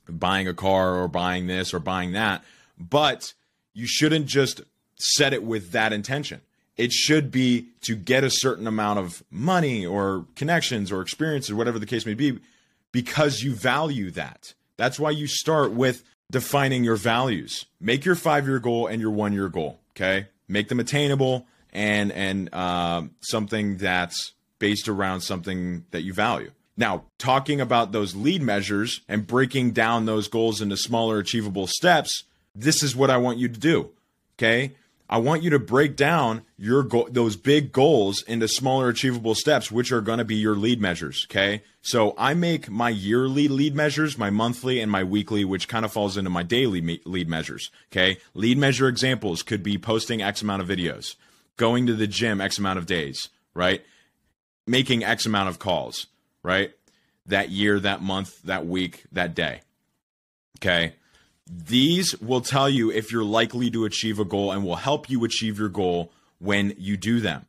buying 0.09 0.47
a 0.47 0.55
car 0.55 0.97
or 0.97 1.09
buying 1.09 1.47
this 1.47 1.75
or 1.75 1.81
buying 1.81 2.12
that. 2.12 2.45
But 2.79 3.35
you 3.75 3.87
shouldn't 3.87 4.27
just 4.27 4.62
set 5.01 5.33
it 5.33 5.43
with 5.43 5.73
that 5.73 5.93
intention. 5.93 6.41
It 6.77 6.93
should 6.93 7.31
be 7.31 7.69
to 7.83 7.95
get 7.95 8.25
a 8.25 8.31
certain 8.31 8.67
amount 8.67 9.01
of 9.01 9.23
money 9.31 9.85
or 9.85 10.25
connections 10.35 10.91
or 10.91 11.03
experiences, 11.03 11.53
whatever 11.53 11.79
the 11.79 11.87
case 11.87 12.07
may 12.07 12.15
be, 12.15 12.39
because 12.93 13.43
you 13.43 13.55
value 13.55 14.11
that. 14.13 14.55
That's 14.77 14.99
why 14.99 15.11
you 15.11 15.27
start 15.27 15.73
with 15.73 16.03
defining 16.31 16.85
your 16.85 16.97
values. 16.97 17.67
Make 17.81 18.05
your 18.05 18.15
five 18.15 18.47
year 18.47 18.59
goal 18.59 18.87
and 18.87 19.01
your 19.01 19.11
one 19.11 19.33
year 19.33 19.49
goal. 19.49 19.79
Okay, 19.91 20.29
make 20.49 20.69
them 20.69 20.81
attainable 20.81 21.47
and 21.73 22.13
and 22.13 22.49
uh, 22.53 23.03
something 23.21 23.77
that's 23.77 24.33
based 24.59 24.89
around 24.89 25.21
something 25.21 25.85
that 25.91 26.03
you 26.03 26.15
value. 26.15 26.51
Now, 26.77 27.05
talking 27.19 27.61
about 27.61 27.93
those 27.93 28.15
lead 28.15 28.41
measures 28.43 29.03
and 29.07 29.27
breaking 29.27 29.73
down 29.73 30.07
those 30.07 30.29
goals 30.29 30.63
into 30.63 30.77
smaller, 30.79 31.19
achievable 31.19 31.67
steps, 31.67 32.25
this 32.55 32.83
is 32.83 32.97
what 32.97 33.11
I 33.11 33.19
want 33.19 33.39
you 33.39 33.49
to 33.49 33.61
do. 33.61 33.91
Okay. 34.39 34.73
I 35.12 35.18
want 35.18 35.42
you 35.42 35.51
to 35.51 35.59
break 35.59 35.96
down 35.96 36.42
your 36.57 36.85
go- 36.85 37.09
those 37.11 37.35
big 37.35 37.73
goals 37.73 38.23
into 38.23 38.46
smaller 38.46 38.88
achievable 38.88 39.35
steps, 39.35 39.68
which 39.68 39.90
are 39.90 40.01
going 40.01 40.18
to 40.18 40.25
be 40.25 40.37
your 40.37 40.55
lead 40.55 40.81
measures. 40.81 41.27
Okay. 41.29 41.64
So 41.83 42.14
I 42.16 42.33
make 42.35 42.70
my 42.70 42.90
yearly 42.90 43.49
lead 43.49 43.75
measures, 43.75 44.16
my 44.16 44.31
monthly 44.31 44.81
and 44.81 44.88
my 44.88 45.03
weekly, 45.03 45.44
which 45.44 45.66
kind 45.66 45.85
of 45.85 45.92
falls 45.92 46.16
into 46.16 46.31
my 46.31 46.44
daily 46.44 46.81
me- 46.81 47.01
lead 47.05 47.29
measures. 47.29 47.73
Okay. 47.90 48.18
Lead 48.35 48.57
measure 48.57 48.87
examples 48.87 49.42
could 49.42 49.64
be 49.64 49.77
posting 49.79 50.23
X 50.23 50.42
amount 50.42 50.62
of 50.62 50.68
videos, 50.68 51.16
going 51.57 51.88
to 51.88 51.94
the 51.94 52.07
gym 52.07 52.40
X 52.40 52.59
amount 52.59 52.79
of 52.79 52.87
days, 52.87 53.31
right? 53.53 53.85
Making 54.64 55.03
X 55.03 55.27
amount 55.27 55.49
of 55.49 55.59
calls, 55.59 56.07
right? 56.44 56.70
That 57.27 57.51
year, 57.51 57.81
that 57.81 58.01
month, 58.01 58.42
that 58.42 58.64
week, 58.64 59.03
that 59.11 59.35
day. 59.35 59.62
Okay. 60.59 60.94
These 61.53 62.19
will 62.21 62.41
tell 62.41 62.69
you 62.69 62.93
if 62.93 63.11
you're 63.11 63.25
likely 63.25 63.71
to 63.71 63.85
achieve 63.85 64.21
a 64.21 64.25
goal 64.25 64.53
and 64.53 64.65
will 64.65 64.77
help 64.77 65.11
you 65.11 65.25
achieve 65.25 65.59
your 65.59 65.69
goal 65.69 66.13
when 66.39 66.75
you 66.79 66.97
do 66.97 67.21
them. 67.21 67.47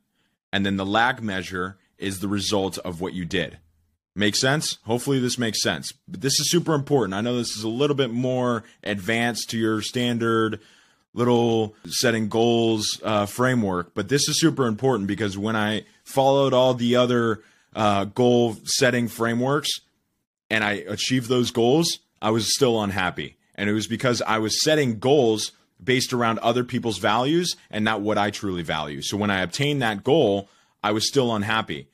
And 0.52 0.66
then 0.66 0.78
the 0.78 0.86
lag 0.86 1.22
measure 1.22 1.78
is 2.00 2.20
the 2.20 2.28
result 2.28 2.80
of 2.80 3.00
what 3.00 3.14
you 3.14 3.26
did. 3.26 3.60
Make 4.16 4.36
sense? 4.36 4.80
Hopefully, 4.86 5.20
this 5.20 5.38
makes 5.38 5.62
sense. 5.62 5.94
But 6.08 6.22
this 6.22 6.40
is 6.40 6.50
super 6.50 6.74
important. 6.74 7.14
I 7.14 7.22
know 7.22 7.38
this 7.38 7.56
is 7.56 7.64
a 7.64 7.70
little 7.70 7.96
bit 7.96 8.10
more 8.10 8.64
advanced 8.84 9.52
to 9.52 9.58
your 9.58 9.82
standard 9.82 10.60
little 11.14 11.76
setting 11.88 12.28
goals 12.28 13.00
uh, 13.04 13.26
framework, 13.26 13.94
but 13.94 14.10
this 14.10 14.28
is 14.28 14.40
super 14.40 14.66
important 14.66 15.08
because 15.08 15.38
when 15.38 15.56
I 15.56 15.86
followed 16.04 16.54
all 16.54 16.74
the 16.74 16.96
other 16.96 17.42
uh, 17.76 18.06
goal 18.06 18.58
setting 18.64 19.08
frameworks 19.08 19.70
and 20.50 20.64
I 20.64 20.74
achieved 20.74 21.30
those 21.30 21.52
goals, 21.52 22.00
I 22.22 22.32
was 22.32 22.54
still 22.54 22.82
unhappy. 22.82 23.38
And 23.62 23.70
it 23.70 23.74
was 23.74 23.86
because 23.86 24.24
I 24.24 24.40
was 24.40 24.64
setting 24.64 24.98
goals 24.98 25.52
based 25.84 26.14
around 26.14 26.40
other 26.40 26.64
people's 26.64 26.98
values 26.98 27.56
and 27.70 27.86
not 27.86 28.02
what 28.02 28.18
I 28.18 28.32
truly 28.32 28.64
value. 28.64 29.04
So 29.04 29.18
when 29.18 29.30
I 29.30 29.44
obtained 29.44 29.84
that 29.84 30.04
goal, 30.04 30.50
I 30.84 30.92
was 30.94 31.08
still 31.08 31.36
unhappy. 31.36 31.88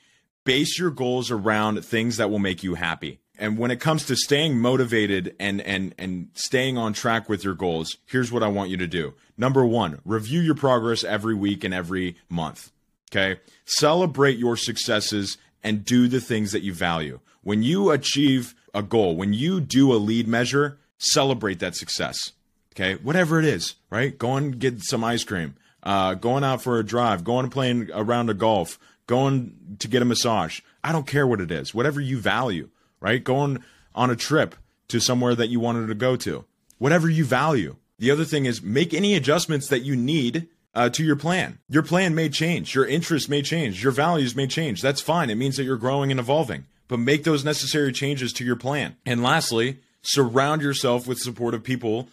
Base 0.45 0.79
your 0.79 0.91
goals 0.91 1.29
around 1.29 1.83
things 1.83 2.15
that 2.15 2.29
will 2.29 2.39
make 2.39 2.63
you 2.63 2.75
happy. 2.75 3.19
And 3.37 3.57
when 3.57 3.69
it 3.69 3.81
comes 3.81 4.05
to 4.05 4.15
staying 4.15 4.57
motivated 4.57 5.35
and 5.41 5.59
and 5.59 5.93
and 5.97 6.29
staying 6.35 6.77
on 6.77 6.93
track 6.93 7.27
with 7.27 7.43
your 7.43 7.53
goals, 7.53 7.97
here's 8.05 8.31
what 8.31 8.43
I 8.43 8.47
want 8.47 8.69
you 8.69 8.77
to 8.77 8.87
do. 8.87 9.15
Number 9.37 9.65
1, 9.65 9.99
review 10.05 10.39
your 10.39 10.55
progress 10.55 11.03
every 11.03 11.35
week 11.35 11.65
and 11.65 11.73
every 11.73 12.15
month. 12.29 12.71
Okay? 13.11 13.41
Celebrate 13.65 14.37
your 14.37 14.55
successes 14.55 15.37
and 15.61 15.83
do 15.83 16.07
the 16.07 16.21
things 16.21 16.53
that 16.53 16.63
you 16.63 16.73
value. 16.73 17.19
When 17.43 17.61
you 17.61 17.89
achieve 17.89 18.55
a 18.73 18.81
goal, 18.81 19.17
when 19.17 19.33
you 19.33 19.59
do 19.59 19.91
a 19.91 19.99
lead 19.99 20.29
measure, 20.29 20.79
celebrate 20.97 21.59
that 21.59 21.75
success. 21.75 22.31
Okay, 22.75 22.95
whatever 23.01 23.39
it 23.39 23.45
is, 23.45 23.75
right? 23.89 24.17
Going 24.17 24.51
get 24.51 24.81
some 24.83 25.03
ice 25.03 25.23
cream, 25.23 25.55
uh, 25.81 26.13
going 26.13 26.43
out 26.43 26.61
for 26.61 26.77
a 26.77 26.85
drive, 26.85 27.23
going 27.23 27.45
and 27.45 27.51
playing 27.51 27.89
a 27.93 28.03
round 28.03 28.29
of 28.29 28.37
golf, 28.37 28.77
going 29.07 29.77
to 29.79 29.87
get 29.87 30.01
a 30.01 30.05
massage. 30.05 30.61
I 30.83 30.91
don't 30.91 31.07
care 31.07 31.25
what 31.25 31.41
it 31.41 31.49
is, 31.49 31.73
whatever 31.73 31.99
you 31.99 32.19
value, 32.19 32.69
right? 32.99 33.23
Going 33.23 33.63
on 33.95 34.11
a 34.11 34.15
trip 34.15 34.55
to 34.89 34.99
somewhere 34.99 35.33
that 35.35 35.49
you 35.49 35.59
wanted 35.59 35.87
to 35.87 35.95
go 35.95 36.15
to, 36.17 36.45
whatever 36.77 37.09
you 37.09 37.25
value. 37.25 37.77
The 37.97 38.11
other 38.11 38.25
thing 38.25 38.45
is 38.45 38.61
make 38.61 38.93
any 38.93 39.15
adjustments 39.15 39.67
that 39.69 39.81
you 39.81 39.95
need 39.95 40.47
uh, 40.75 40.89
to 40.89 41.03
your 41.03 41.15
plan. 41.15 41.57
Your 41.67 41.81
plan 41.81 42.13
may 42.13 42.29
change, 42.29 42.75
your 42.75 42.85
interests 42.85 43.27
may 43.27 43.41
change, 43.41 43.81
your 43.81 43.91
values 43.91 44.35
may 44.35 44.45
change. 44.45 44.83
That's 44.83 45.01
fine. 45.01 45.31
It 45.31 45.35
means 45.35 45.57
that 45.57 45.63
you're 45.63 45.77
growing 45.77 46.11
and 46.11 46.19
evolving. 46.19 46.65
But 46.87 46.99
make 46.99 47.23
those 47.23 47.43
necessary 47.43 47.91
changes 47.91 48.31
to 48.33 48.45
your 48.45 48.55
plan. 48.55 48.95
And 49.05 49.23
lastly, 49.23 49.79
surround 50.01 50.61
yourself 50.61 51.07
with 51.07 51.19
supportive 51.19 51.63
people, 51.63 52.07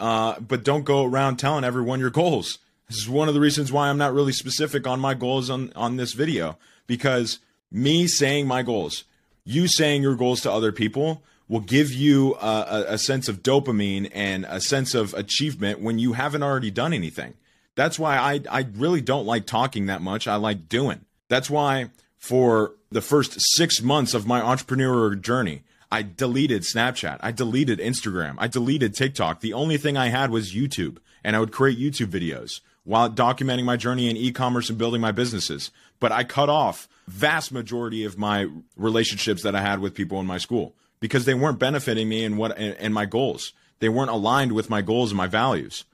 uh, 0.00 0.38
but 0.40 0.64
don't 0.64 0.84
go 0.84 1.04
around 1.04 1.36
telling 1.36 1.64
everyone 1.64 2.00
your 2.00 2.10
goals. 2.10 2.58
This 2.88 2.98
is 2.98 3.08
one 3.08 3.28
of 3.28 3.34
the 3.34 3.40
reasons 3.40 3.72
why 3.72 3.88
I'm 3.88 3.98
not 3.98 4.14
really 4.14 4.32
specific 4.32 4.86
on 4.86 5.00
my 5.00 5.14
goals 5.14 5.50
on, 5.50 5.72
on 5.74 5.96
this 5.96 6.12
video 6.12 6.56
because 6.86 7.40
me 7.70 8.06
saying 8.06 8.46
my 8.46 8.62
goals, 8.62 9.04
you 9.44 9.66
saying 9.66 10.02
your 10.02 10.14
goals 10.14 10.40
to 10.42 10.52
other 10.52 10.72
people 10.72 11.22
will 11.48 11.60
give 11.60 11.92
you 11.92 12.34
a, 12.36 12.84
a, 12.88 12.98
sense 12.98 13.28
of 13.28 13.42
dopamine 13.42 14.10
and 14.12 14.44
a 14.48 14.60
sense 14.60 14.94
of 14.94 15.14
achievement 15.14 15.80
when 15.80 15.98
you 15.98 16.14
haven't 16.14 16.42
already 16.42 16.70
done 16.70 16.92
anything. 16.92 17.34
That's 17.76 17.98
why 17.98 18.16
I, 18.16 18.40
I 18.50 18.66
really 18.74 19.00
don't 19.00 19.26
like 19.26 19.46
talking 19.46 19.86
that 19.86 20.02
much. 20.02 20.26
I 20.26 20.36
like 20.36 20.68
doing. 20.68 21.04
That's 21.28 21.48
why 21.48 21.90
for 22.16 22.72
the 22.90 23.00
first 23.00 23.36
six 23.56 23.80
months 23.80 24.14
of 24.14 24.26
my 24.26 24.40
entrepreneur 24.40 25.14
journey, 25.14 25.62
I 25.90 26.02
deleted 26.02 26.62
Snapchat. 26.62 27.18
I 27.20 27.32
deleted 27.32 27.78
Instagram. 27.78 28.34
I 28.38 28.48
deleted 28.48 28.94
TikTok. 28.94 29.40
The 29.40 29.52
only 29.52 29.76
thing 29.76 29.96
I 29.96 30.08
had 30.08 30.30
was 30.30 30.52
YouTube, 30.52 30.98
and 31.22 31.36
I 31.36 31.40
would 31.40 31.52
create 31.52 31.78
YouTube 31.78 32.08
videos 32.08 32.60
while 32.84 33.10
documenting 33.10 33.64
my 33.64 33.76
journey 33.76 34.08
in 34.08 34.16
e-commerce 34.16 34.68
and 34.68 34.78
building 34.78 35.00
my 35.00 35.12
businesses. 35.12 35.70
But 35.98 36.12
I 36.12 36.24
cut 36.24 36.48
off 36.48 36.88
vast 37.08 37.52
majority 37.52 38.04
of 38.04 38.18
my 38.18 38.48
relationships 38.76 39.42
that 39.42 39.54
I 39.54 39.60
had 39.60 39.80
with 39.80 39.94
people 39.94 40.20
in 40.20 40.26
my 40.26 40.38
school 40.38 40.74
because 41.00 41.24
they 41.24 41.34
weren't 41.34 41.58
benefiting 41.58 42.08
me 42.08 42.24
and 42.24 42.38
what 42.38 42.56
and 42.58 42.94
my 42.94 43.04
goals. 43.04 43.52
They 43.80 43.88
weren't 43.88 44.10
aligned 44.10 44.52
with 44.52 44.70
my 44.70 44.82
goals 44.82 45.10
and 45.10 45.18
my 45.18 45.26
values. 45.26 45.84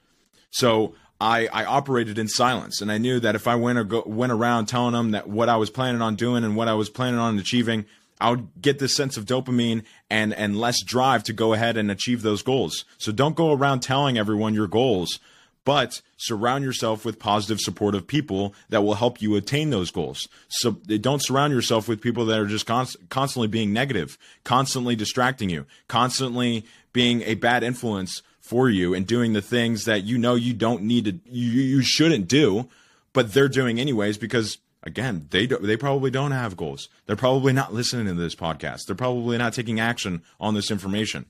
So 0.50 0.94
I, 1.20 1.46
I 1.52 1.64
operated 1.64 2.18
in 2.18 2.28
silence, 2.28 2.80
and 2.80 2.90
I 2.90 2.98
knew 2.98 3.20
that 3.20 3.34
if 3.34 3.46
I 3.46 3.54
went 3.54 3.78
or 3.78 3.84
go, 3.84 4.02
went 4.04 4.32
around 4.32 4.66
telling 4.66 4.92
them 4.92 5.12
that 5.12 5.28
what 5.28 5.48
I 5.48 5.56
was 5.56 5.70
planning 5.70 6.02
on 6.02 6.16
doing 6.16 6.44
and 6.44 6.56
what 6.56 6.68
I 6.68 6.74
was 6.74 6.90
planning 6.90 7.20
on 7.20 7.38
achieving, 7.38 7.86
I 8.22 8.30
would 8.30 8.48
get 8.60 8.78
this 8.78 8.94
sense 8.94 9.16
of 9.16 9.24
dopamine 9.24 9.82
and 10.08 10.32
and 10.34 10.56
less 10.56 10.82
drive 10.82 11.24
to 11.24 11.32
go 11.32 11.52
ahead 11.52 11.76
and 11.76 11.90
achieve 11.90 12.22
those 12.22 12.42
goals. 12.42 12.84
So 12.98 13.12
don't 13.12 13.36
go 13.36 13.52
around 13.52 13.80
telling 13.80 14.16
everyone 14.16 14.54
your 14.54 14.68
goals, 14.68 15.18
but 15.64 16.00
surround 16.16 16.64
yourself 16.64 17.04
with 17.04 17.18
positive, 17.18 17.60
supportive 17.60 18.06
people 18.06 18.54
that 18.68 18.82
will 18.82 18.94
help 18.94 19.20
you 19.20 19.34
attain 19.36 19.70
those 19.70 19.90
goals. 19.90 20.28
So 20.48 20.78
eh, 20.88 20.98
don't 21.00 21.22
surround 21.22 21.52
yourself 21.52 21.88
with 21.88 22.00
people 22.00 22.26
that 22.26 22.38
are 22.38 22.46
just 22.46 22.66
const- 22.66 22.96
constantly 23.08 23.48
being 23.48 23.72
negative, 23.72 24.16
constantly 24.44 24.96
distracting 24.96 25.50
you, 25.50 25.66
constantly 25.88 26.64
being 26.92 27.22
a 27.22 27.34
bad 27.34 27.62
influence 27.62 28.22
for 28.40 28.68
you 28.68 28.94
and 28.94 29.06
doing 29.06 29.32
the 29.32 29.42
things 29.42 29.84
that 29.84 30.04
you 30.04 30.18
know 30.18 30.34
you 30.34 30.52
don't 30.52 30.82
need 30.82 31.04
to 31.06 31.18
you, 31.26 31.62
you 31.62 31.82
shouldn't 31.82 32.28
do, 32.28 32.68
but 33.12 33.32
they're 33.32 33.48
doing 33.48 33.80
anyways 33.80 34.18
because 34.18 34.58
again, 34.82 35.26
they 35.30 35.46
do, 35.46 35.58
they 35.58 35.76
probably 35.76 36.10
don't 36.10 36.32
have 36.32 36.56
goals. 36.56 36.88
They're 37.06 37.16
probably 37.16 37.52
not 37.52 37.74
listening 37.74 38.06
to 38.06 38.14
this 38.14 38.34
podcast. 38.34 38.86
They're 38.86 38.96
probably 38.96 39.38
not 39.38 39.52
taking 39.52 39.80
action 39.80 40.22
on 40.40 40.54
this 40.54 40.70
information. 40.70 41.26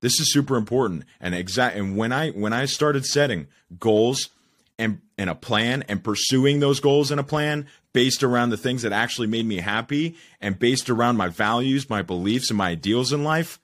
This 0.00 0.20
is 0.20 0.32
super 0.32 0.56
important 0.56 1.04
and 1.20 1.34
exact. 1.34 1.76
And 1.76 1.96
when 1.96 2.12
I 2.12 2.30
when 2.30 2.52
I 2.52 2.66
started 2.66 3.04
setting 3.04 3.48
goals 3.80 4.28
and, 4.78 5.00
and 5.16 5.28
a 5.28 5.34
plan 5.34 5.82
and 5.88 6.04
pursuing 6.04 6.60
those 6.60 6.78
goals 6.78 7.10
and 7.10 7.18
a 7.18 7.24
plan 7.24 7.66
based 7.92 8.22
around 8.22 8.50
the 8.50 8.56
things 8.56 8.82
that 8.82 8.92
actually 8.92 9.26
made 9.26 9.44
me 9.44 9.56
happy 9.56 10.16
and 10.40 10.58
based 10.58 10.88
around 10.88 11.16
my 11.16 11.28
values, 11.28 11.90
my 11.90 12.02
beliefs, 12.02 12.50
and 12.50 12.58
my 12.58 12.70
ideals 12.70 13.12
in 13.12 13.24
life, 13.24 13.58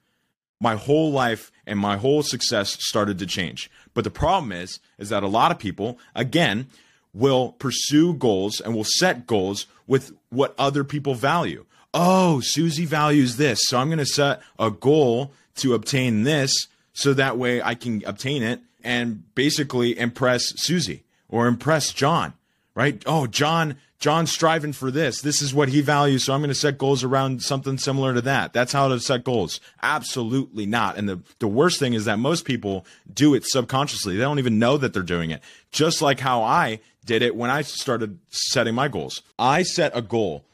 my 0.60 0.74
whole 0.74 1.12
life 1.12 1.52
and 1.66 1.78
my 1.78 1.96
whole 1.96 2.22
success 2.22 2.76
started 2.84 3.18
to 3.20 3.26
change. 3.26 3.70
But 3.92 4.02
the 4.02 4.10
problem 4.10 4.50
is, 4.50 4.80
is 4.98 5.10
that 5.10 5.22
a 5.22 5.28
lot 5.28 5.52
of 5.52 5.58
people, 5.58 5.98
again, 6.16 6.66
will 7.14 7.52
pursue 7.52 8.12
goals 8.14 8.60
and 8.60 8.74
will 8.74 8.84
set 8.84 9.26
goals 9.26 9.66
with 9.86 10.12
what 10.30 10.54
other 10.58 10.84
people 10.84 11.14
value. 11.14 11.64
Oh, 11.94 12.40
Susie 12.40 12.86
values 12.86 13.36
this. 13.36 13.60
So 13.62 13.78
I'm 13.78 13.88
going 13.88 13.98
to 13.98 14.06
set 14.06 14.42
a 14.58 14.70
goal 14.70 15.32
to 15.56 15.74
obtain 15.74 16.24
this 16.24 16.66
so 16.92 17.14
that 17.14 17.38
way 17.38 17.62
I 17.62 17.74
can 17.76 18.02
obtain 18.04 18.42
it 18.42 18.60
and 18.82 19.22
basically 19.34 19.96
impress 19.98 20.52
Susie 20.60 21.04
or 21.28 21.46
impress 21.46 21.92
John, 21.92 22.34
right? 22.74 23.02
Oh, 23.06 23.26
John, 23.26 23.76
John's 23.98 24.30
striving 24.30 24.72
for 24.72 24.90
this. 24.90 25.20
This 25.20 25.40
is 25.40 25.54
what 25.54 25.68
he 25.68 25.80
values. 25.80 26.24
So 26.24 26.34
I'm 26.34 26.40
going 26.40 26.48
to 26.48 26.54
set 26.54 26.76
goals 26.76 27.04
around 27.04 27.42
something 27.42 27.78
similar 27.78 28.14
to 28.14 28.20
that. 28.22 28.52
That's 28.52 28.72
how 28.72 28.88
to 28.88 29.00
set 29.00 29.24
goals. 29.24 29.60
Absolutely 29.82 30.66
not. 30.66 30.96
And 30.96 31.08
the, 31.08 31.20
the 31.38 31.48
worst 31.48 31.78
thing 31.78 31.94
is 31.94 32.04
that 32.04 32.18
most 32.18 32.44
people 32.44 32.84
do 33.12 33.34
it 33.34 33.44
subconsciously. 33.46 34.16
They 34.16 34.22
don't 34.22 34.38
even 34.38 34.58
know 34.58 34.76
that 34.76 34.92
they're 34.92 35.02
doing 35.02 35.30
it. 35.30 35.42
Just 35.72 36.02
like 36.02 36.20
how 36.20 36.42
I 36.42 36.80
did 37.04 37.22
it 37.22 37.36
when 37.36 37.50
I 37.50 37.62
started 37.62 38.18
setting 38.30 38.74
my 38.74 38.88
goals. 38.88 39.22
I 39.38 39.62
set 39.62 39.96
a 39.96 40.02
goal 40.02 40.44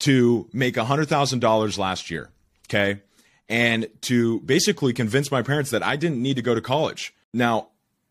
to 0.00 0.48
make 0.52 0.74
$100,000 0.76 1.78
last 1.78 2.10
year. 2.10 2.30
Okay. 2.68 3.00
And 3.48 3.88
to 4.02 4.40
basically 4.40 4.92
convince 4.92 5.30
my 5.30 5.42
parents 5.42 5.70
that 5.70 5.82
I 5.82 5.96
didn't 5.96 6.20
need 6.20 6.36
to 6.36 6.42
go 6.42 6.54
to 6.54 6.60
college. 6.60 7.14
Now, 7.32 7.68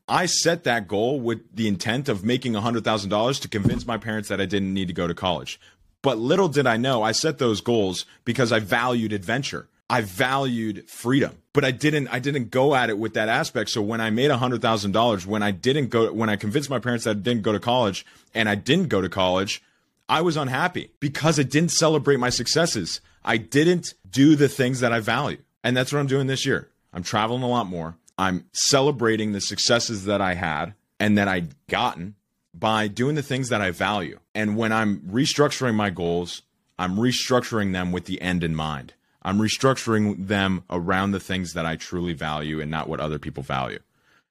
I 0.07 0.27
set 0.27 0.63
that 0.65 0.87
goal 0.87 1.19
with 1.19 1.55
the 1.55 1.67
intent 1.67 2.09
of 2.09 2.23
making 2.23 2.53
$100,000 2.53 3.41
to 3.41 3.47
convince 3.47 3.87
my 3.87 3.97
parents 3.97 4.29
that 4.29 4.39
I 4.39 4.45
didn't 4.45 4.73
need 4.73 4.87
to 4.87 4.93
go 4.93 5.07
to 5.07 5.15
college. 5.15 5.59
But 6.03 6.19
little 6.19 6.47
did 6.47 6.67
I 6.67 6.77
know, 6.77 7.01
I 7.01 7.11
set 7.11 7.39
those 7.39 7.61
goals 7.61 8.05
because 8.23 8.51
I 8.51 8.59
valued 8.59 9.11
adventure. 9.11 9.67
I 9.89 10.01
valued 10.01 10.89
freedom, 10.89 11.37
but 11.53 11.63
I 11.63 11.69
didn't. 11.69 12.07
I 12.07 12.17
didn't 12.17 12.49
go 12.49 12.73
at 12.73 12.89
it 12.89 12.97
with 12.97 13.13
that 13.13 13.29
aspect. 13.29 13.69
So 13.69 13.83
when 13.83 14.01
I 14.01 14.09
made 14.09 14.31
a 14.31 14.37
hundred 14.37 14.61
thousand 14.61 14.93
dollars, 14.93 15.27
when 15.27 15.43
I 15.43 15.51
didn't 15.51 15.89
go, 15.89 16.11
when 16.11 16.27
I 16.27 16.37
convinced 16.37 16.71
my 16.71 16.79
parents 16.79 17.05
that 17.05 17.11
I 17.11 17.19
didn't 17.19 17.43
go 17.43 17.51
to 17.51 17.59
college, 17.59 18.03
and 18.33 18.49
I 18.49 18.55
didn't 18.55 18.89
go 18.89 18.99
to 18.99 19.09
college, 19.09 19.61
I 20.09 20.21
was 20.21 20.37
unhappy 20.37 20.89
because 20.99 21.39
I 21.39 21.43
didn't 21.43 21.69
celebrate 21.69 22.17
my 22.17 22.31
successes. 22.31 22.99
I 23.23 23.37
didn't 23.37 23.93
do 24.09 24.35
the 24.35 24.49
things 24.49 24.79
that 24.79 24.91
I 24.91 25.01
value, 25.01 25.37
and 25.63 25.77
that's 25.77 25.93
what 25.93 25.99
I'm 25.99 26.07
doing 26.07 26.25
this 26.25 26.47
year. 26.47 26.69
I'm 26.91 27.03
traveling 27.03 27.43
a 27.43 27.47
lot 27.47 27.67
more. 27.67 27.95
I'm 28.17 28.45
celebrating 28.53 29.31
the 29.31 29.41
successes 29.41 30.05
that 30.05 30.21
I 30.21 30.33
had 30.35 30.73
and 30.99 31.17
that 31.17 31.27
I'd 31.27 31.53
gotten 31.67 32.15
by 32.53 32.87
doing 32.87 33.15
the 33.15 33.23
things 33.23 33.49
that 33.49 33.61
I 33.61 33.71
value. 33.71 34.19
And 34.33 34.55
when 34.55 34.71
I'm 34.71 35.01
restructuring 35.01 35.75
my 35.75 35.89
goals, 35.89 36.41
I'm 36.79 36.95
restructuring 36.95 37.73
them 37.73 37.91
with 37.91 38.05
the 38.05 38.21
end 38.21 38.43
in 38.43 38.55
mind. 38.55 38.93
I'm 39.21 39.39
restructuring 39.39 40.27
them 40.27 40.63
around 40.69 41.11
the 41.11 41.19
things 41.19 41.53
that 41.53 41.65
I 41.65 41.75
truly 41.75 42.13
value 42.13 42.61
and 42.61 42.69
not 42.69 42.87
what 42.87 42.99
other 42.99 43.19
people 43.19 43.43
value. 43.43 43.79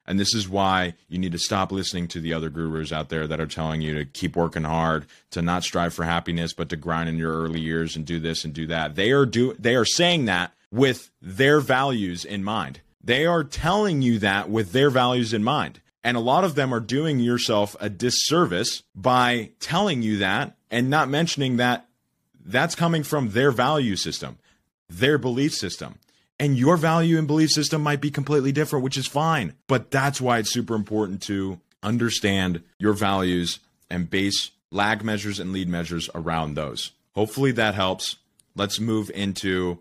And 0.06 0.20
this 0.20 0.34
is 0.34 0.48
why 0.48 0.94
you 1.08 1.18
need 1.18 1.32
to 1.32 1.38
stop 1.38 1.72
listening 1.72 2.08
to 2.08 2.20
the 2.20 2.34
other 2.34 2.50
gurus 2.50 2.92
out 2.92 3.08
there 3.08 3.26
that 3.26 3.40
are 3.40 3.46
telling 3.46 3.80
you 3.80 3.94
to 3.94 4.04
keep 4.04 4.36
working 4.36 4.64
hard, 4.64 5.06
to 5.30 5.40
not 5.40 5.64
strive 5.64 5.94
for 5.94 6.04
happiness, 6.04 6.52
but 6.52 6.68
to 6.68 6.76
grind 6.76 7.08
in 7.08 7.16
your 7.16 7.32
early 7.32 7.60
years 7.60 7.96
and 7.96 8.04
do 8.04 8.20
this 8.20 8.44
and 8.44 8.52
do 8.52 8.66
that. 8.66 8.96
They 8.96 9.12
are 9.12 9.24
do 9.24 9.54
they 9.58 9.74
are 9.74 9.86
saying 9.86 10.26
that 10.26 10.52
with 10.70 11.10
their 11.22 11.60
values 11.60 12.24
in 12.24 12.44
mind. 12.44 12.80
They 13.04 13.26
are 13.26 13.44
telling 13.44 14.02
you 14.02 14.18
that 14.20 14.48
with 14.48 14.72
their 14.72 14.90
values 14.90 15.32
in 15.32 15.44
mind. 15.44 15.80
And 16.02 16.16
a 16.16 16.20
lot 16.20 16.44
of 16.44 16.54
them 16.54 16.72
are 16.74 16.80
doing 16.80 17.18
yourself 17.18 17.76
a 17.80 17.88
disservice 17.88 18.82
by 18.94 19.50
telling 19.60 20.02
you 20.02 20.18
that 20.18 20.56
and 20.70 20.90
not 20.90 21.08
mentioning 21.08 21.56
that 21.56 21.86
that's 22.44 22.74
coming 22.74 23.02
from 23.02 23.30
their 23.30 23.50
value 23.50 23.96
system 23.96 24.38
their 24.88 25.18
belief 25.18 25.54
system. 25.54 25.98
And 26.38 26.58
your 26.58 26.76
value 26.76 27.18
and 27.18 27.26
belief 27.26 27.50
system 27.50 27.82
might 27.82 28.00
be 28.00 28.10
completely 28.10 28.52
different, 28.52 28.82
which 28.82 28.96
is 28.96 29.06
fine. 29.06 29.54
But 29.66 29.90
that's 29.90 30.20
why 30.20 30.38
it's 30.38 30.52
super 30.52 30.74
important 30.74 31.22
to 31.22 31.60
understand 31.82 32.62
your 32.78 32.92
values 32.92 33.60
and 33.88 34.10
base 34.10 34.50
lag 34.70 35.04
measures 35.04 35.38
and 35.38 35.52
lead 35.52 35.68
measures 35.68 36.10
around 36.14 36.54
those. 36.54 36.92
Hopefully 37.14 37.52
that 37.52 37.74
helps. 37.74 38.16
Let's 38.56 38.80
move 38.80 39.10
into 39.14 39.78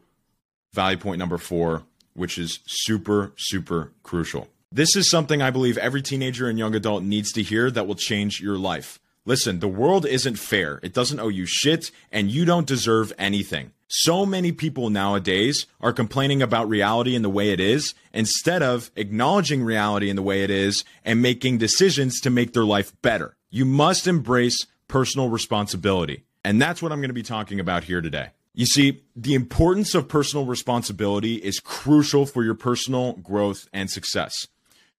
value 0.73 0.97
point 0.97 1.19
number 1.19 1.38
four, 1.38 1.83
which 2.13 2.38
is 2.38 2.60
super, 2.65 3.34
super 3.38 3.91
crucial. 4.04 4.47
This 4.71 4.95
is 4.95 5.10
something 5.10 5.41
I 5.41 5.52
believe 5.52 5.78
every 5.78 6.02
teenager 6.02 6.47
and 6.47 6.58
young 6.58 6.76
adult 6.76 7.04
needs 7.04 7.32
to 7.34 7.43
hear 7.43 7.69
that 7.71 7.86
will 7.86 7.95
change 7.95 8.41
your 8.41 8.58
life. 8.58 8.99
Listen, 9.26 9.60
the 9.60 9.67
world 9.67 10.06
isn't 10.06 10.38
fair. 10.38 10.80
It 10.84 10.93
doesn't 10.93 11.19
owe 11.19 11.30
you 11.30 11.45
shit, 11.45 11.91
and 12.12 12.30
you 12.30 12.43
don't 12.43 12.67
deserve 12.67 13.13
anything. 13.17 13.71
So 13.88 14.26
many 14.26 14.52
people 14.52 14.89
nowadays 14.89 15.67
are 15.80 15.93
complaining 15.93 16.41
about 16.41 16.67
reality 16.67 17.15
in 17.15 17.21
the 17.21 17.30
way 17.30 17.52
it 17.52 17.60
is 17.60 17.93
instead 18.12 18.63
of 18.63 18.91
acknowledging 18.95 19.63
reality 19.63 20.10
in 20.10 20.15
the 20.15 20.23
way 20.23 20.43
it 20.43 20.49
is 20.49 20.84
and 21.06 21.21
making 21.21 21.60
decisions 21.60 22.19
to 22.21 22.30
make 22.30 22.54
their 22.54 22.65
life 22.65 22.99
better. 23.02 23.38
You 23.52 23.65
must 23.65 24.08
embrace 24.08 24.65
personal 24.88 25.30
responsibility. 25.30 26.23
And 26.43 26.62
that's 26.62 26.82
what 26.82 26.91
I'm 26.91 26.99
going 26.99 27.10
to 27.10 27.13
be 27.13 27.23
talking 27.23 27.60
about 27.60 27.84
here 27.84 28.02
today. 28.02 28.30
You 28.56 28.68
see, 28.68 29.02
the 29.16 29.34
importance 29.34 29.96
of 29.96 30.08
personal 30.08 30.46
responsibility 30.46 31.36
is 31.36 31.60
crucial 31.60 32.28
for 32.28 32.44
your 32.44 32.54
personal 32.54 33.13
growth 33.13 33.68
and 33.74 33.89
success. 33.89 34.48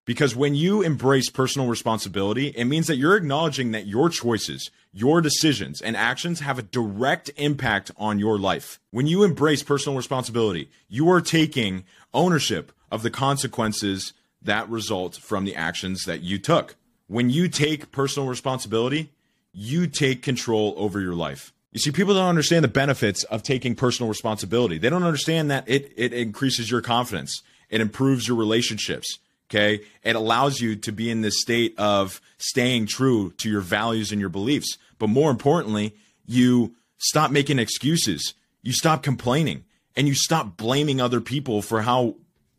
Because 0.04 0.36
when 0.36 0.54
you 0.54 0.82
embrace 0.82 1.30
personal 1.30 1.68
responsibility, 1.68 2.48
it 2.48 2.64
means 2.64 2.88
that 2.88 2.96
you're 2.96 3.16
acknowledging 3.16 3.70
that 3.70 3.86
your 3.86 4.10
choices, 4.10 4.70
your 4.92 5.20
decisions, 5.20 5.80
and 5.80 5.96
actions 5.96 6.40
have 6.40 6.58
a 6.58 6.62
direct 6.62 7.30
impact 7.36 7.90
on 7.96 8.18
your 8.18 8.38
life. 8.38 8.80
When 8.90 9.06
you 9.06 9.22
embrace 9.22 9.62
personal 9.62 9.96
responsibility, 9.96 10.68
you 10.88 11.08
are 11.10 11.22
taking 11.22 11.84
ownership 12.12 12.70
of 12.90 13.02
the 13.02 13.10
consequences 13.10 14.12
that 14.42 14.68
result 14.68 15.16
from 15.16 15.44
the 15.44 15.56
actions 15.56 16.04
that 16.04 16.20
you 16.20 16.38
took. 16.38 16.76
When 17.06 17.30
you 17.30 17.48
take 17.48 17.92
personal 17.92 18.28
responsibility, 18.28 19.10
you 19.52 19.86
take 19.86 20.22
control 20.22 20.74
over 20.76 21.00
your 21.00 21.14
life. 21.14 21.53
You 21.74 21.80
see, 21.80 21.90
people 21.90 22.14
don't 22.14 22.28
understand 22.28 22.64
the 22.64 22.68
benefits 22.68 23.24
of 23.24 23.42
taking 23.42 23.74
personal 23.74 24.08
responsibility. 24.08 24.78
They 24.78 24.88
don't 24.88 25.02
understand 25.02 25.50
that 25.50 25.68
it, 25.68 25.92
it 25.96 26.14
increases 26.14 26.70
your 26.70 26.80
confidence, 26.80 27.42
it 27.68 27.82
improves 27.82 28.26
your 28.26 28.38
relationships 28.38 29.18
Okay. 29.50 29.84
It 30.02 30.16
allows 30.16 30.60
you 30.60 30.76
to 30.76 30.92
be 30.92 31.10
in 31.10 31.20
this 31.20 31.40
state 31.40 31.78
of 31.78 32.20
staying 32.38 32.86
true 32.86 33.32
to 33.38 33.48
your 33.48 33.60
values 33.60 34.10
and 34.10 34.20
your 34.20 34.30
beliefs. 34.30 34.78
But 34.98 35.08
more 35.08 35.30
importantly, 35.30 35.94
you 36.26 36.74
stop 36.98 37.30
making 37.30 37.58
excuses. 37.58 38.34
You 38.62 38.72
stop 38.72 39.02
complaining 39.02 39.64
and 39.94 40.08
you 40.08 40.14
stop 40.14 40.56
blaming 40.56 41.00
other 41.00 41.20
people 41.20 41.62
for 41.62 41.82
how 41.82 42.16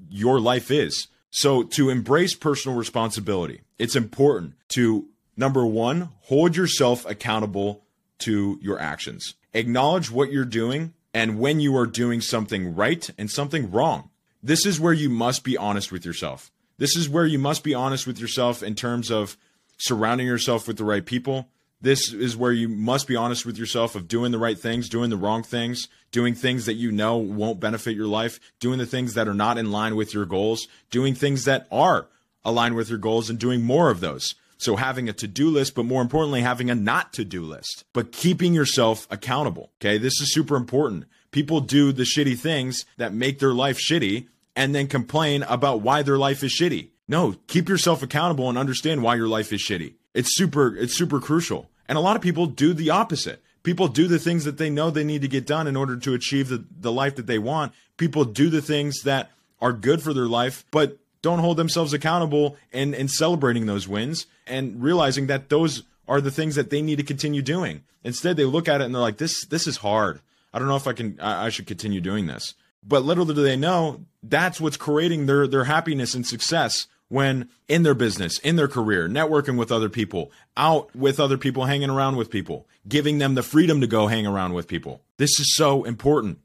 your 0.10 0.40
life 0.40 0.70
is. 0.70 1.08
So, 1.32 1.64
to 1.64 1.90
embrace 1.90 2.34
personal 2.34 2.78
responsibility, 2.78 3.62
it's 3.78 3.98
important 3.98 4.54
to 4.70 5.08
number 5.36 5.66
one, 5.66 6.10
hold 6.22 6.56
yourself 6.56 7.06
accountable 7.06 7.84
to 8.20 8.60
your 8.62 8.80
actions. 8.80 9.36
Acknowledge 9.54 10.12
what 10.12 10.32
you're 10.32 10.46
doing 10.46 10.94
and 11.14 11.40
when 11.40 11.60
you 11.60 11.76
are 11.78 11.88
doing 11.88 12.22
something 12.22 12.76
right 12.76 13.10
and 13.18 13.32
something 13.32 13.72
wrong. 13.72 14.10
This 14.44 14.66
is 14.66 14.80
where 14.80 14.94
you 14.94 15.10
must 15.10 15.44
be 15.44 15.58
honest 15.58 15.92
with 15.92 16.06
yourself. 16.06 16.52
This 16.78 16.96
is 16.96 17.10
where 17.10 17.26
you 17.26 17.40
must 17.40 17.64
be 17.64 17.74
honest 17.74 18.06
with 18.06 18.20
yourself 18.20 18.62
in 18.62 18.76
terms 18.76 19.10
of 19.10 19.38
surrounding 19.78 20.28
yourself 20.28 20.68
with 20.68 20.78
the 20.78 20.84
right 20.84 21.06
people. 21.06 21.48
This 21.82 22.12
is 22.12 22.36
where 22.36 22.52
you 22.52 22.68
must 22.68 23.08
be 23.08 23.16
honest 23.16 23.46
with 23.46 23.58
yourself 23.58 23.96
of 23.96 24.08
doing 24.08 24.32
the 24.32 24.40
right 24.40 24.58
things, 24.58 24.90
doing 24.90 25.10
the 25.10 25.18
wrong 25.18 25.44
things, 25.44 25.88
doing 26.12 26.34
things 26.34 26.66
that 26.66 26.74
you 26.74 26.92
know 26.92 27.18
won't 27.18 27.60
benefit 27.60 27.96
your 27.96 28.08
life, 28.08 28.40
doing 28.60 28.80
the 28.80 28.86
things 28.86 29.14
that 29.14 29.28
are 29.28 29.34
not 29.34 29.58
in 29.58 29.72
line 29.72 29.96
with 29.96 30.14
your 30.14 30.26
goals, 30.26 30.68
doing 30.90 31.14
things 31.16 31.46
that 31.46 31.68
are 31.72 32.08
aligned 32.44 32.76
with 32.76 32.90
your 32.90 32.98
goals, 32.98 33.30
and 33.30 33.40
doing 33.40 33.62
more 33.62 33.90
of 33.90 34.00
those. 34.00 34.36
So 34.58 34.76
having 34.76 35.10
a 35.10 35.14
to-do 35.14 35.50
list, 35.50 35.76
but 35.76 35.86
more 35.86 36.02
importantly, 36.02 36.42
having 36.42 36.70
a 36.70 36.76
not 36.76 37.14
to-do 37.14 37.44
list, 37.44 37.84
but 37.94 38.12
keeping 38.12 38.54
yourself 38.54 39.08
accountable. 39.10 39.72
Okay. 39.82 39.98
This 39.98 40.20
is 40.22 40.34
super 40.34 40.56
important. 40.56 41.06
People 41.32 41.60
do 41.60 41.92
the 41.92 42.04
shitty 42.04 42.38
things 42.38 42.86
that 42.98 43.14
make 43.14 43.40
their 43.40 43.54
life 43.54 43.78
shitty 43.78 44.28
and 44.56 44.74
then 44.74 44.88
complain 44.88 45.44
about 45.44 45.82
why 45.82 46.02
their 46.02 46.18
life 46.18 46.44
is 46.44 46.58
shitty. 46.58 46.90
No, 47.08 47.36
keep 47.48 47.70
yourself 47.70 48.02
accountable 48.02 48.50
and 48.50 48.58
understand 48.58 49.04
why 49.04 49.16
your 49.16 49.28
life 49.28 49.52
is 49.54 49.62
shitty. 49.62 49.96
It's 50.14 50.36
super 50.36 50.76
it's 50.76 50.94
super 50.94 51.20
crucial. 51.20 51.70
And 51.88 51.98
a 51.98 52.02
lot 52.02 52.16
of 52.16 52.22
people 52.22 52.48
do 52.48 52.74
the 52.74 52.90
opposite. 52.90 53.44
People 53.64 53.88
do 53.88 54.08
the 54.08 54.20
things 54.20 54.46
that 54.46 54.58
they 54.58 54.70
know 54.70 54.90
they 54.90 55.04
need 55.04 55.22
to 55.24 55.28
get 55.28 55.46
done 55.46 55.68
in 55.68 55.76
order 55.76 55.98
to 55.98 56.14
achieve 56.14 56.50
the, 56.50 56.66
the 56.80 56.92
life 56.92 57.16
that 57.16 57.28
they 57.28 57.40
want. 57.40 57.74
People 57.98 58.24
do 58.24 58.50
the 58.50 58.62
things 58.62 59.02
that 59.04 59.32
are 59.60 59.74
good 59.74 60.02
for 60.02 60.14
their 60.14 60.28
life, 60.28 60.66
but 60.72 61.00
don't 61.26 61.40
hold 61.40 61.58
themselves 61.58 61.92
accountable 61.92 62.56
and, 62.72 62.94
and 62.94 63.10
celebrating 63.10 63.66
those 63.66 63.88
wins 63.88 64.28
and 64.46 64.82
realizing 64.82 65.26
that 65.26 65.50
those 65.50 65.82
are 66.08 66.22
the 66.22 66.30
things 66.30 66.54
that 66.54 66.70
they 66.70 66.84
need 66.84 66.98
to 66.98 67.04
continue 67.04 67.42
doing. 67.42 67.82
Instead, 68.04 68.38
they 68.38 68.46
look 68.46 68.68
at 68.68 68.80
it 68.80 68.84
and 68.84 68.94
they're 68.94 69.02
like, 69.02 69.18
this 69.18 69.44
this 69.46 69.66
is 69.66 69.78
hard. 69.78 70.22
I 70.54 70.60
don't 70.60 70.68
know 70.68 70.76
if 70.76 70.88
I 70.88 70.94
can 70.94 71.20
I, 71.20 71.48
I 71.48 71.50
should 71.50 71.66
continue 71.66 72.00
doing 72.00 72.28
this. 72.28 72.54
But 72.88 73.04
little 73.04 73.26
do 73.26 73.34
they 73.34 73.56
know, 73.56 74.06
that's 74.22 74.62
what's 74.62 74.78
creating 74.78 75.26
their, 75.26 75.48
their 75.48 75.64
happiness 75.64 76.14
and 76.14 76.28
success 76.28 76.86
when 77.08 77.50
in 77.68 77.82
their 77.82 77.96
business, 77.96 78.38
in 78.40 78.56
their 78.56 78.68
career, 78.68 79.10
networking 79.10 79.58
with 79.58 79.72
other 79.72 79.90
people, 79.90 80.32
out 80.56 80.96
with 80.96 81.20
other 81.20 81.40
people, 81.40 81.66
hanging 81.66 81.90
around 81.90 82.18
with 82.18 82.30
people, 82.30 82.68
giving 82.88 83.18
them 83.18 83.34
the 83.34 83.42
freedom 83.42 83.82
to 83.82 83.88
go 83.88 84.06
hang 84.06 84.28
around 84.28 84.54
with 84.54 84.68
people. 84.68 85.02
This 85.18 85.40
is 85.40 85.56
so 85.56 85.84
important. 85.86 86.38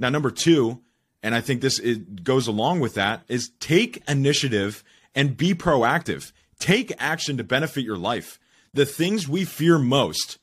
Now, 0.00 0.08
number 0.08 0.32
two, 0.32 0.80
and 1.24 1.34
I 1.34 1.40
think 1.40 1.62
this 1.62 1.78
it 1.78 2.22
goes 2.22 2.46
along 2.46 2.80
with 2.80 2.94
that, 2.94 3.22
is 3.28 3.50
take 3.58 4.02
initiative 4.06 4.84
and 5.14 5.38
be 5.38 5.54
proactive. 5.54 6.32
Take 6.58 6.92
action 6.98 7.38
to 7.38 7.44
benefit 7.44 7.82
your 7.82 7.96
life. 7.96 8.38
The 8.74 8.84
things 8.84 9.26
we 9.26 9.46
fear 9.46 9.78
most 9.78 10.36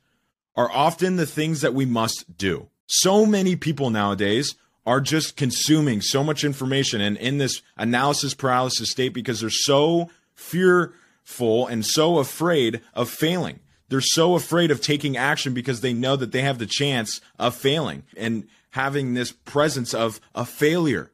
are 0.55 0.71
often 0.71 1.17
the 1.17 1.27
things 1.27 1.61
that 1.61 1.75
we 1.75 1.85
must 1.85 2.35
do. 2.35 2.67
So 2.87 3.27
many 3.27 3.55
people 3.55 3.91
nowadays 3.91 4.55
are 4.83 4.99
just 4.99 5.37
consuming 5.37 6.01
so 6.01 6.23
much 6.23 6.43
information 6.43 6.99
and 6.99 7.15
in 7.17 7.37
this 7.37 7.61
analysis 7.77 8.33
paralysis 8.33 8.89
state 8.89 9.13
because 9.13 9.39
they're 9.39 9.51
so 9.51 10.09
fearful 10.33 11.67
and 11.67 11.85
so 11.85 12.17
afraid 12.17 12.81
of 12.95 13.07
failing. 13.07 13.59
They're 13.89 14.01
so 14.01 14.33
afraid 14.33 14.71
of 14.71 14.81
taking 14.81 15.15
action 15.15 15.53
because 15.53 15.81
they 15.81 15.93
know 15.93 16.15
that 16.15 16.31
they 16.31 16.41
have 16.41 16.57
the 16.57 16.65
chance 16.65 17.21
of 17.37 17.53
failing 17.53 18.01
and 18.17 18.47
having 18.71 19.13
this 19.13 19.31
presence 19.31 19.93
of 19.93 20.19
a 20.35 20.45
failure. 20.45 21.11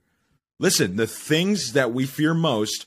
Listen, 0.60 0.96
the 0.96 1.08
things 1.08 1.74
that 1.74 1.93
we 1.93 2.06
fear 2.06 2.34
most 2.34 2.86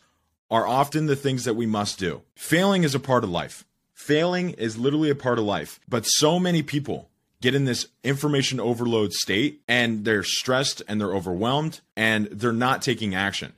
are 0.51 0.67
often 0.67 1.07
the 1.07 1.17
things 1.17 1.45
that 1.45 1.55
we 1.55 1.67
must 1.67 1.99
do. 1.99 2.23
Failing 2.35 2.83
is 2.83 2.95
a 2.95 3.01
part 3.01 3.23
of 3.23 3.31
life. 3.31 3.65
Failing 3.95 4.51
is 4.51 4.77
literally 4.79 5.11
a 5.11 5.15
part 5.15 5.39
of 5.39 5.45
life. 5.45 5.79
But 5.89 6.05
so 6.05 6.41
many 6.41 6.63
people 6.63 7.09
get 7.41 7.55
in 7.55 7.65
this 7.65 7.87
information 8.03 8.61
overload 8.61 9.13
state 9.13 9.61
and 9.69 10.05
they're 10.05 10.23
stressed 10.23 10.83
and 10.89 11.01
they're 11.01 11.15
overwhelmed 11.15 11.81
and 11.97 12.27
they're 12.27 12.53
not 12.53 12.83
taking 12.83 13.15
action. 13.15 13.53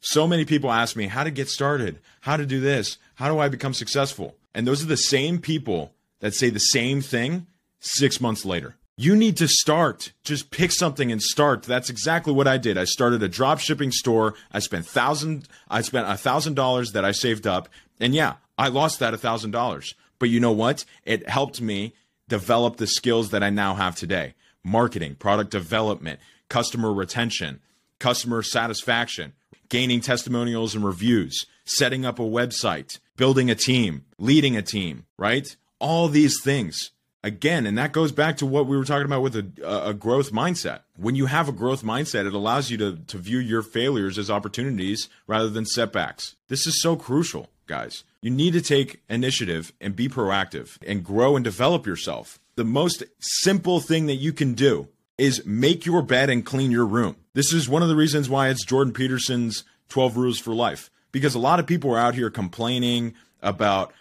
So 0.00 0.26
many 0.26 0.44
people 0.44 0.72
ask 0.72 0.96
me 0.96 1.08
how 1.08 1.24
to 1.24 1.30
get 1.30 1.48
started, 1.48 1.98
how 2.22 2.36
to 2.36 2.46
do 2.46 2.60
this, 2.60 2.98
how 3.16 3.28
do 3.28 3.38
I 3.38 3.48
become 3.48 3.74
successful? 3.74 4.36
And 4.54 4.66
those 4.66 4.82
are 4.82 4.86
the 4.86 4.96
same 4.96 5.40
people 5.40 5.92
that 6.20 6.34
say 6.34 6.50
the 6.50 6.58
same 6.58 7.00
thing 7.00 7.46
six 7.80 8.20
months 8.20 8.44
later. 8.44 8.76
You 9.00 9.14
need 9.14 9.36
to 9.36 9.46
start. 9.46 10.12
Just 10.24 10.50
pick 10.50 10.72
something 10.72 11.12
and 11.12 11.22
start. 11.22 11.62
That's 11.62 11.88
exactly 11.88 12.32
what 12.32 12.48
I 12.48 12.58
did. 12.58 12.76
I 12.76 12.82
started 12.82 13.22
a 13.22 13.28
drop 13.28 13.60
shipping 13.60 13.92
store. 13.92 14.34
I 14.50 14.58
spent 14.58 14.86
thousand. 14.86 15.46
I 15.70 15.82
spent 15.82 16.10
a 16.10 16.16
thousand 16.16 16.54
dollars 16.54 16.90
that 16.90 17.04
I 17.04 17.12
saved 17.12 17.46
up, 17.46 17.68
and 18.00 18.12
yeah, 18.12 18.34
I 18.58 18.66
lost 18.66 18.98
that 18.98 19.14
a 19.14 19.16
thousand 19.16 19.52
dollars. 19.52 19.94
But 20.18 20.30
you 20.30 20.40
know 20.40 20.50
what? 20.50 20.84
It 21.04 21.28
helped 21.28 21.60
me 21.60 21.94
develop 22.28 22.78
the 22.78 22.88
skills 22.88 23.30
that 23.30 23.40
I 23.40 23.50
now 23.50 23.74
have 23.74 23.94
today 23.94 24.34
marketing, 24.64 25.14
product 25.14 25.52
development, 25.52 26.18
customer 26.48 26.92
retention, 26.92 27.60
customer 28.00 28.42
satisfaction, 28.42 29.32
gaining 29.68 30.00
testimonials 30.00 30.74
and 30.74 30.84
reviews, 30.84 31.46
setting 31.64 32.04
up 32.04 32.18
a 32.18 32.22
website, 32.22 32.98
building 33.16 33.48
a 33.48 33.54
team, 33.54 34.06
leading 34.18 34.56
a 34.56 34.62
team, 34.62 35.06
right? 35.16 35.56
All 35.78 36.08
these 36.08 36.42
things. 36.42 36.90
Again, 37.24 37.66
and 37.66 37.76
that 37.78 37.92
goes 37.92 38.12
back 38.12 38.36
to 38.36 38.46
what 38.46 38.66
we 38.66 38.76
were 38.76 38.84
talking 38.84 39.06
about 39.06 39.22
with 39.22 39.34
a, 39.34 39.88
a 39.88 39.92
growth 39.92 40.30
mindset. 40.30 40.80
When 40.96 41.16
you 41.16 41.26
have 41.26 41.48
a 41.48 41.52
growth 41.52 41.82
mindset, 41.82 42.26
it 42.26 42.34
allows 42.34 42.70
you 42.70 42.78
to, 42.78 42.96
to 42.96 43.18
view 43.18 43.38
your 43.38 43.62
failures 43.62 44.18
as 44.18 44.30
opportunities 44.30 45.08
rather 45.26 45.48
than 45.48 45.66
setbacks. 45.66 46.36
This 46.46 46.66
is 46.66 46.80
so 46.80 46.94
crucial, 46.94 47.48
guys. 47.66 48.04
You 48.22 48.30
need 48.30 48.52
to 48.52 48.60
take 48.60 49.02
initiative 49.08 49.72
and 49.80 49.96
be 49.96 50.08
proactive 50.08 50.78
and 50.86 51.04
grow 51.04 51.34
and 51.34 51.44
develop 51.44 51.86
yourself. 51.86 52.38
The 52.54 52.64
most 52.64 53.02
simple 53.18 53.80
thing 53.80 54.06
that 54.06 54.14
you 54.14 54.32
can 54.32 54.54
do 54.54 54.88
is 55.16 55.44
make 55.44 55.84
your 55.84 56.02
bed 56.02 56.30
and 56.30 56.46
clean 56.46 56.70
your 56.70 56.86
room. 56.86 57.16
This 57.34 57.52
is 57.52 57.68
one 57.68 57.82
of 57.82 57.88
the 57.88 57.96
reasons 57.96 58.28
why 58.28 58.48
it's 58.48 58.64
Jordan 58.64 58.92
Peterson's 58.92 59.64
12 59.88 60.16
rules 60.16 60.38
for 60.38 60.54
life 60.54 60.90
because 61.12 61.34
a 61.34 61.40
lot 61.40 61.58
of 61.58 61.66
people 61.66 61.92
are 61.92 61.98
out 61.98 62.14
here 62.14 62.30
complaining 62.30 63.14
about 63.42 63.92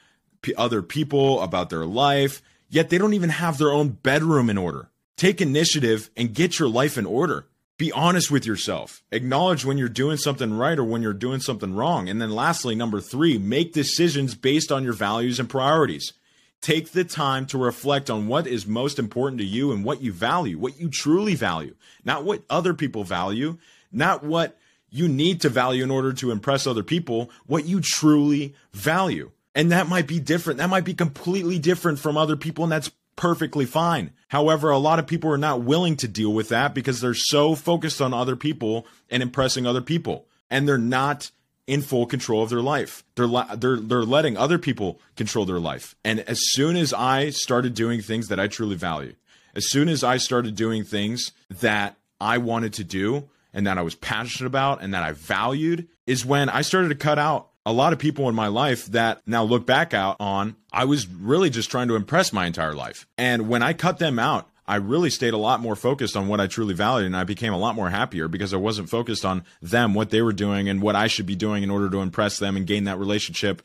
p- 0.41 0.53
other 0.55 0.81
people, 0.81 1.41
about 1.41 1.69
their 1.69 1.85
life, 1.85 2.41
yet 2.69 2.89
they 2.89 2.97
don't 2.97 3.13
even 3.13 3.29
have 3.29 3.57
their 3.57 3.71
own 3.71 3.89
bedroom 3.89 4.49
in 4.49 4.57
order. 4.57 4.89
Take 5.15 5.41
initiative 5.41 6.09
and 6.15 6.33
get 6.33 6.59
your 6.59 6.69
life 6.69 6.97
in 6.97 7.05
order 7.05 7.47
be 7.77 7.91
honest 7.91 8.31
with 8.31 8.45
yourself. 8.45 9.03
Acknowledge 9.11 9.63
when 9.63 9.77
you're 9.77 9.87
doing 9.87 10.17
something 10.17 10.53
right 10.53 10.79
or 10.79 10.83
when 10.83 11.03
you're 11.03 11.13
doing 11.13 11.39
something 11.39 11.75
wrong. 11.75 12.09
And 12.09 12.21
then 12.21 12.31
lastly, 12.31 12.75
number 12.75 12.99
three, 12.99 13.37
make 13.37 13.73
decisions 13.73 14.33
based 14.35 14.71
on 14.71 14.83
your 14.83 14.93
values 14.93 15.39
and 15.39 15.49
priorities. 15.49 16.13
Take 16.59 16.91
the 16.91 17.03
time 17.03 17.45
to 17.47 17.57
reflect 17.57 18.09
on 18.09 18.27
what 18.27 18.47
is 18.47 18.65
most 18.65 18.97
important 18.97 19.39
to 19.39 19.45
you 19.45 19.71
and 19.71 19.83
what 19.83 20.01
you 20.01 20.11
value, 20.11 20.57
what 20.57 20.79
you 20.79 20.89
truly 20.89 21.35
value, 21.35 21.75
not 22.03 22.23
what 22.23 22.43
other 22.49 22.73
people 22.73 23.03
value, 23.03 23.59
not 23.91 24.23
what 24.23 24.57
you 24.89 25.07
need 25.07 25.41
to 25.41 25.49
value 25.49 25.83
in 25.83 25.91
order 25.91 26.13
to 26.13 26.31
impress 26.31 26.65
other 26.65 26.81
people, 26.81 27.29
what 27.45 27.65
you 27.65 27.79
truly 27.79 28.55
value. 28.73 29.29
And 29.57 29.71
that 29.71 29.89
might 29.89 30.05
be 30.05 30.19
different. 30.19 30.59
That 30.59 30.69
might 30.69 30.85
be 30.85 30.93
completely 30.93 31.57
different 31.57 31.97
from 31.97 32.15
other 32.15 32.35
people. 32.35 32.63
And 32.63 32.71
that's 32.71 32.91
perfectly 33.15 33.65
fine. 33.65 34.11
However, 34.27 34.69
a 34.69 34.77
lot 34.77 34.99
of 34.99 35.07
people 35.07 35.31
are 35.31 35.37
not 35.37 35.63
willing 35.63 35.97
to 35.97 36.07
deal 36.07 36.31
with 36.31 36.49
that 36.49 36.75
because 36.75 37.01
they're 37.01 37.15
so 37.15 37.55
focused 37.55 37.99
on 37.99 38.13
other 38.13 38.35
people 38.35 38.85
and 39.09 39.23
impressing 39.23 39.65
other 39.65 39.81
people, 39.81 40.27
and 40.51 40.67
they're 40.67 40.77
not 40.77 41.31
in 41.65 41.81
full 41.81 42.05
control 42.05 42.43
of 42.43 42.51
their 42.51 42.61
life. 42.61 43.03
They're 43.15 43.27
they're 43.55 43.77
they're 43.77 44.03
letting 44.03 44.37
other 44.37 44.59
people 44.59 45.01
control 45.15 45.45
their 45.45 45.59
life. 45.59 45.95
And 46.05 46.19
as 46.21 46.39
soon 46.51 46.75
as 46.75 46.93
I 46.93 47.31
started 47.31 47.73
doing 47.73 48.01
things 48.01 48.27
that 48.27 48.39
I 48.39 48.47
truly 48.47 48.75
value, 48.75 49.15
as 49.55 49.67
soon 49.71 49.89
as 49.89 50.03
I 50.03 50.17
started 50.17 50.55
doing 50.55 50.83
things 50.83 51.31
that 51.49 51.97
I 52.21 52.37
wanted 52.37 52.73
to 52.73 52.83
do 52.83 53.27
and 53.53 53.65
that 53.65 53.79
I 53.79 53.81
was 53.81 53.95
passionate 53.95 54.47
about 54.47 54.83
and 54.83 54.93
that 54.93 55.01
I 55.03 55.13
valued, 55.13 55.87
is 56.05 56.23
when 56.23 56.47
I 56.47 56.61
started 56.61 56.89
to 56.89 56.95
cut 56.95 57.17
out 57.17 57.49
a 57.67 57.73
lot 57.73 57.91
of 57.91 57.99
people 57.99 58.29
in 58.29 58.33
my 58.33 58.47
life 58.47 58.85
that 58.85 59.21
now 59.27 59.43
look 59.43 59.65
back 59.65 59.93
out 59.93 60.15
on, 60.21 60.55
I 60.71 60.85
was 60.85 61.05
really 61.05 61.49
just 61.49 61.69
trying 61.69 61.89
to 61.89 61.95
impress 61.95 62.31
my 62.31 62.45
entire 62.45 62.73
life. 62.73 63.05
And 63.17 63.49
when 63.49 63.61
I 63.61 63.73
cut 63.73 63.99
them 63.99 64.17
out, 64.19 64.49
I 64.65 64.77
really 64.77 65.09
stayed 65.09 65.33
a 65.33 65.37
lot 65.37 65.59
more 65.59 65.75
focused 65.75 66.15
on 66.15 66.29
what 66.29 66.39
I 66.39 66.47
truly 66.47 66.73
valued 66.73 67.07
and 67.07 67.17
I 67.17 67.25
became 67.25 67.51
a 67.51 67.57
lot 67.57 67.75
more 67.75 67.89
happier 67.89 68.29
because 68.29 68.53
I 68.53 68.57
wasn't 68.57 68.89
focused 68.89 69.25
on 69.25 69.43
them, 69.61 69.93
what 69.93 70.11
they 70.11 70.21
were 70.21 70.31
doing, 70.31 70.69
and 70.69 70.81
what 70.81 70.95
I 70.95 71.07
should 71.07 71.25
be 71.25 71.35
doing 71.35 71.61
in 71.61 71.69
order 71.69 71.89
to 71.89 71.99
impress 71.99 72.39
them 72.39 72.55
and 72.55 72.65
gain 72.65 72.85
that 72.85 72.99
relationship 72.99 73.61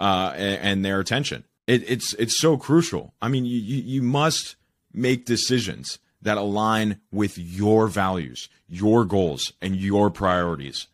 uh, 0.00 0.32
and, 0.34 0.82
their 0.82 0.98
attention. 0.98 1.44
It, 1.66 1.88
it's 1.90 2.14
it's 2.14 2.40
so 2.40 2.56
crucial. 2.56 3.12
I 3.20 3.28
mean, 3.28 3.44
you, 3.44 3.58
you 3.58 4.02
must 4.02 4.56
make 4.94 5.26
decisions 5.26 5.98
that 6.22 6.38
align 6.38 7.00
with 7.10 7.36
your 7.36 7.86
values, 7.86 8.48
your 8.66 9.04
goals, 9.04 9.52
and 9.60 9.76
your 9.76 10.08
priorities. 10.08 10.86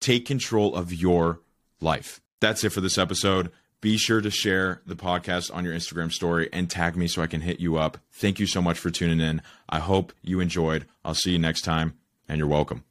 Take 0.00 0.24
control 0.24 0.74
of 0.74 0.92
your 0.92 1.40
life. 1.80 2.20
That's 2.40 2.64
it 2.64 2.70
for 2.70 2.80
this 2.80 2.98
episode. 2.98 3.50
Be 3.80 3.96
sure 3.96 4.20
to 4.20 4.30
share 4.30 4.82
the 4.86 4.96
podcast 4.96 5.54
on 5.54 5.64
your 5.64 5.74
Instagram 5.74 6.12
story 6.12 6.48
and 6.52 6.68
tag 6.68 6.96
me 6.96 7.06
so 7.06 7.22
I 7.22 7.28
can 7.28 7.42
hit 7.42 7.60
you 7.60 7.76
up. 7.76 7.98
Thank 8.12 8.40
you 8.40 8.46
so 8.46 8.60
much 8.60 8.78
for 8.78 8.90
tuning 8.90 9.20
in. 9.20 9.40
I 9.68 9.78
hope 9.78 10.12
you 10.22 10.40
enjoyed. 10.40 10.86
I'll 11.04 11.14
see 11.14 11.30
you 11.30 11.38
next 11.38 11.62
time, 11.62 11.96
and 12.28 12.38
you're 12.38 12.48
welcome. 12.48 12.84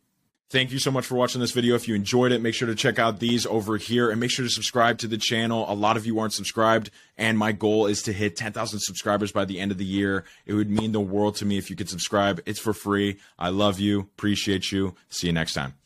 Thank 0.50 0.72
you 0.72 0.80
so 0.80 0.92
much 0.92 1.06
for 1.06 1.16
watching 1.16 1.42
this 1.42 1.52
video. 1.52 1.76
If 1.76 1.90
you 1.90 1.96
enjoyed 1.96 2.32
it, 2.32 2.42
make 2.42 2.54
sure 2.54 2.70
to 2.70 2.76
check 2.76 3.00
out 3.00 3.20
these 3.20 3.46
over 3.46 3.76
here 3.76 4.10
and 4.10 4.18
make 4.18 4.32
sure 4.32 4.46
to 4.46 4.50
subscribe 4.50 4.98
to 5.00 5.08
the 5.08 5.18
channel. 5.18 5.66
A 5.68 5.76
lot 5.76 5.98
of 5.98 6.06
you 6.06 6.20
aren't 6.20 6.32
subscribed, 6.32 6.90
and 7.18 7.38
my 7.38 7.52
goal 7.52 7.86
is 7.86 8.02
to 8.04 8.14
hit 8.14 8.38
10,000 8.38 8.80
subscribers 8.80 9.34
by 9.34 9.44
the 9.44 9.60
end 9.60 9.74
of 9.74 9.78
the 9.78 9.84
year. 9.84 10.24
It 10.46 10.54
would 10.54 10.70
mean 10.70 10.94
the 10.94 11.02
world 11.02 11.36
to 11.38 11.46
me 11.46 11.58
if 11.58 11.70
you 11.70 11.76
could 11.76 11.90
subscribe. 11.90 12.40
It's 12.46 12.62
for 12.62 12.74
free. 12.74 13.18
I 13.38 13.50
love 13.50 13.82
you, 13.82 14.00
appreciate 14.00 14.72
you. 14.72 14.96
See 15.10 15.28
you 15.28 15.34
next 15.34 15.54
time. 15.54 15.78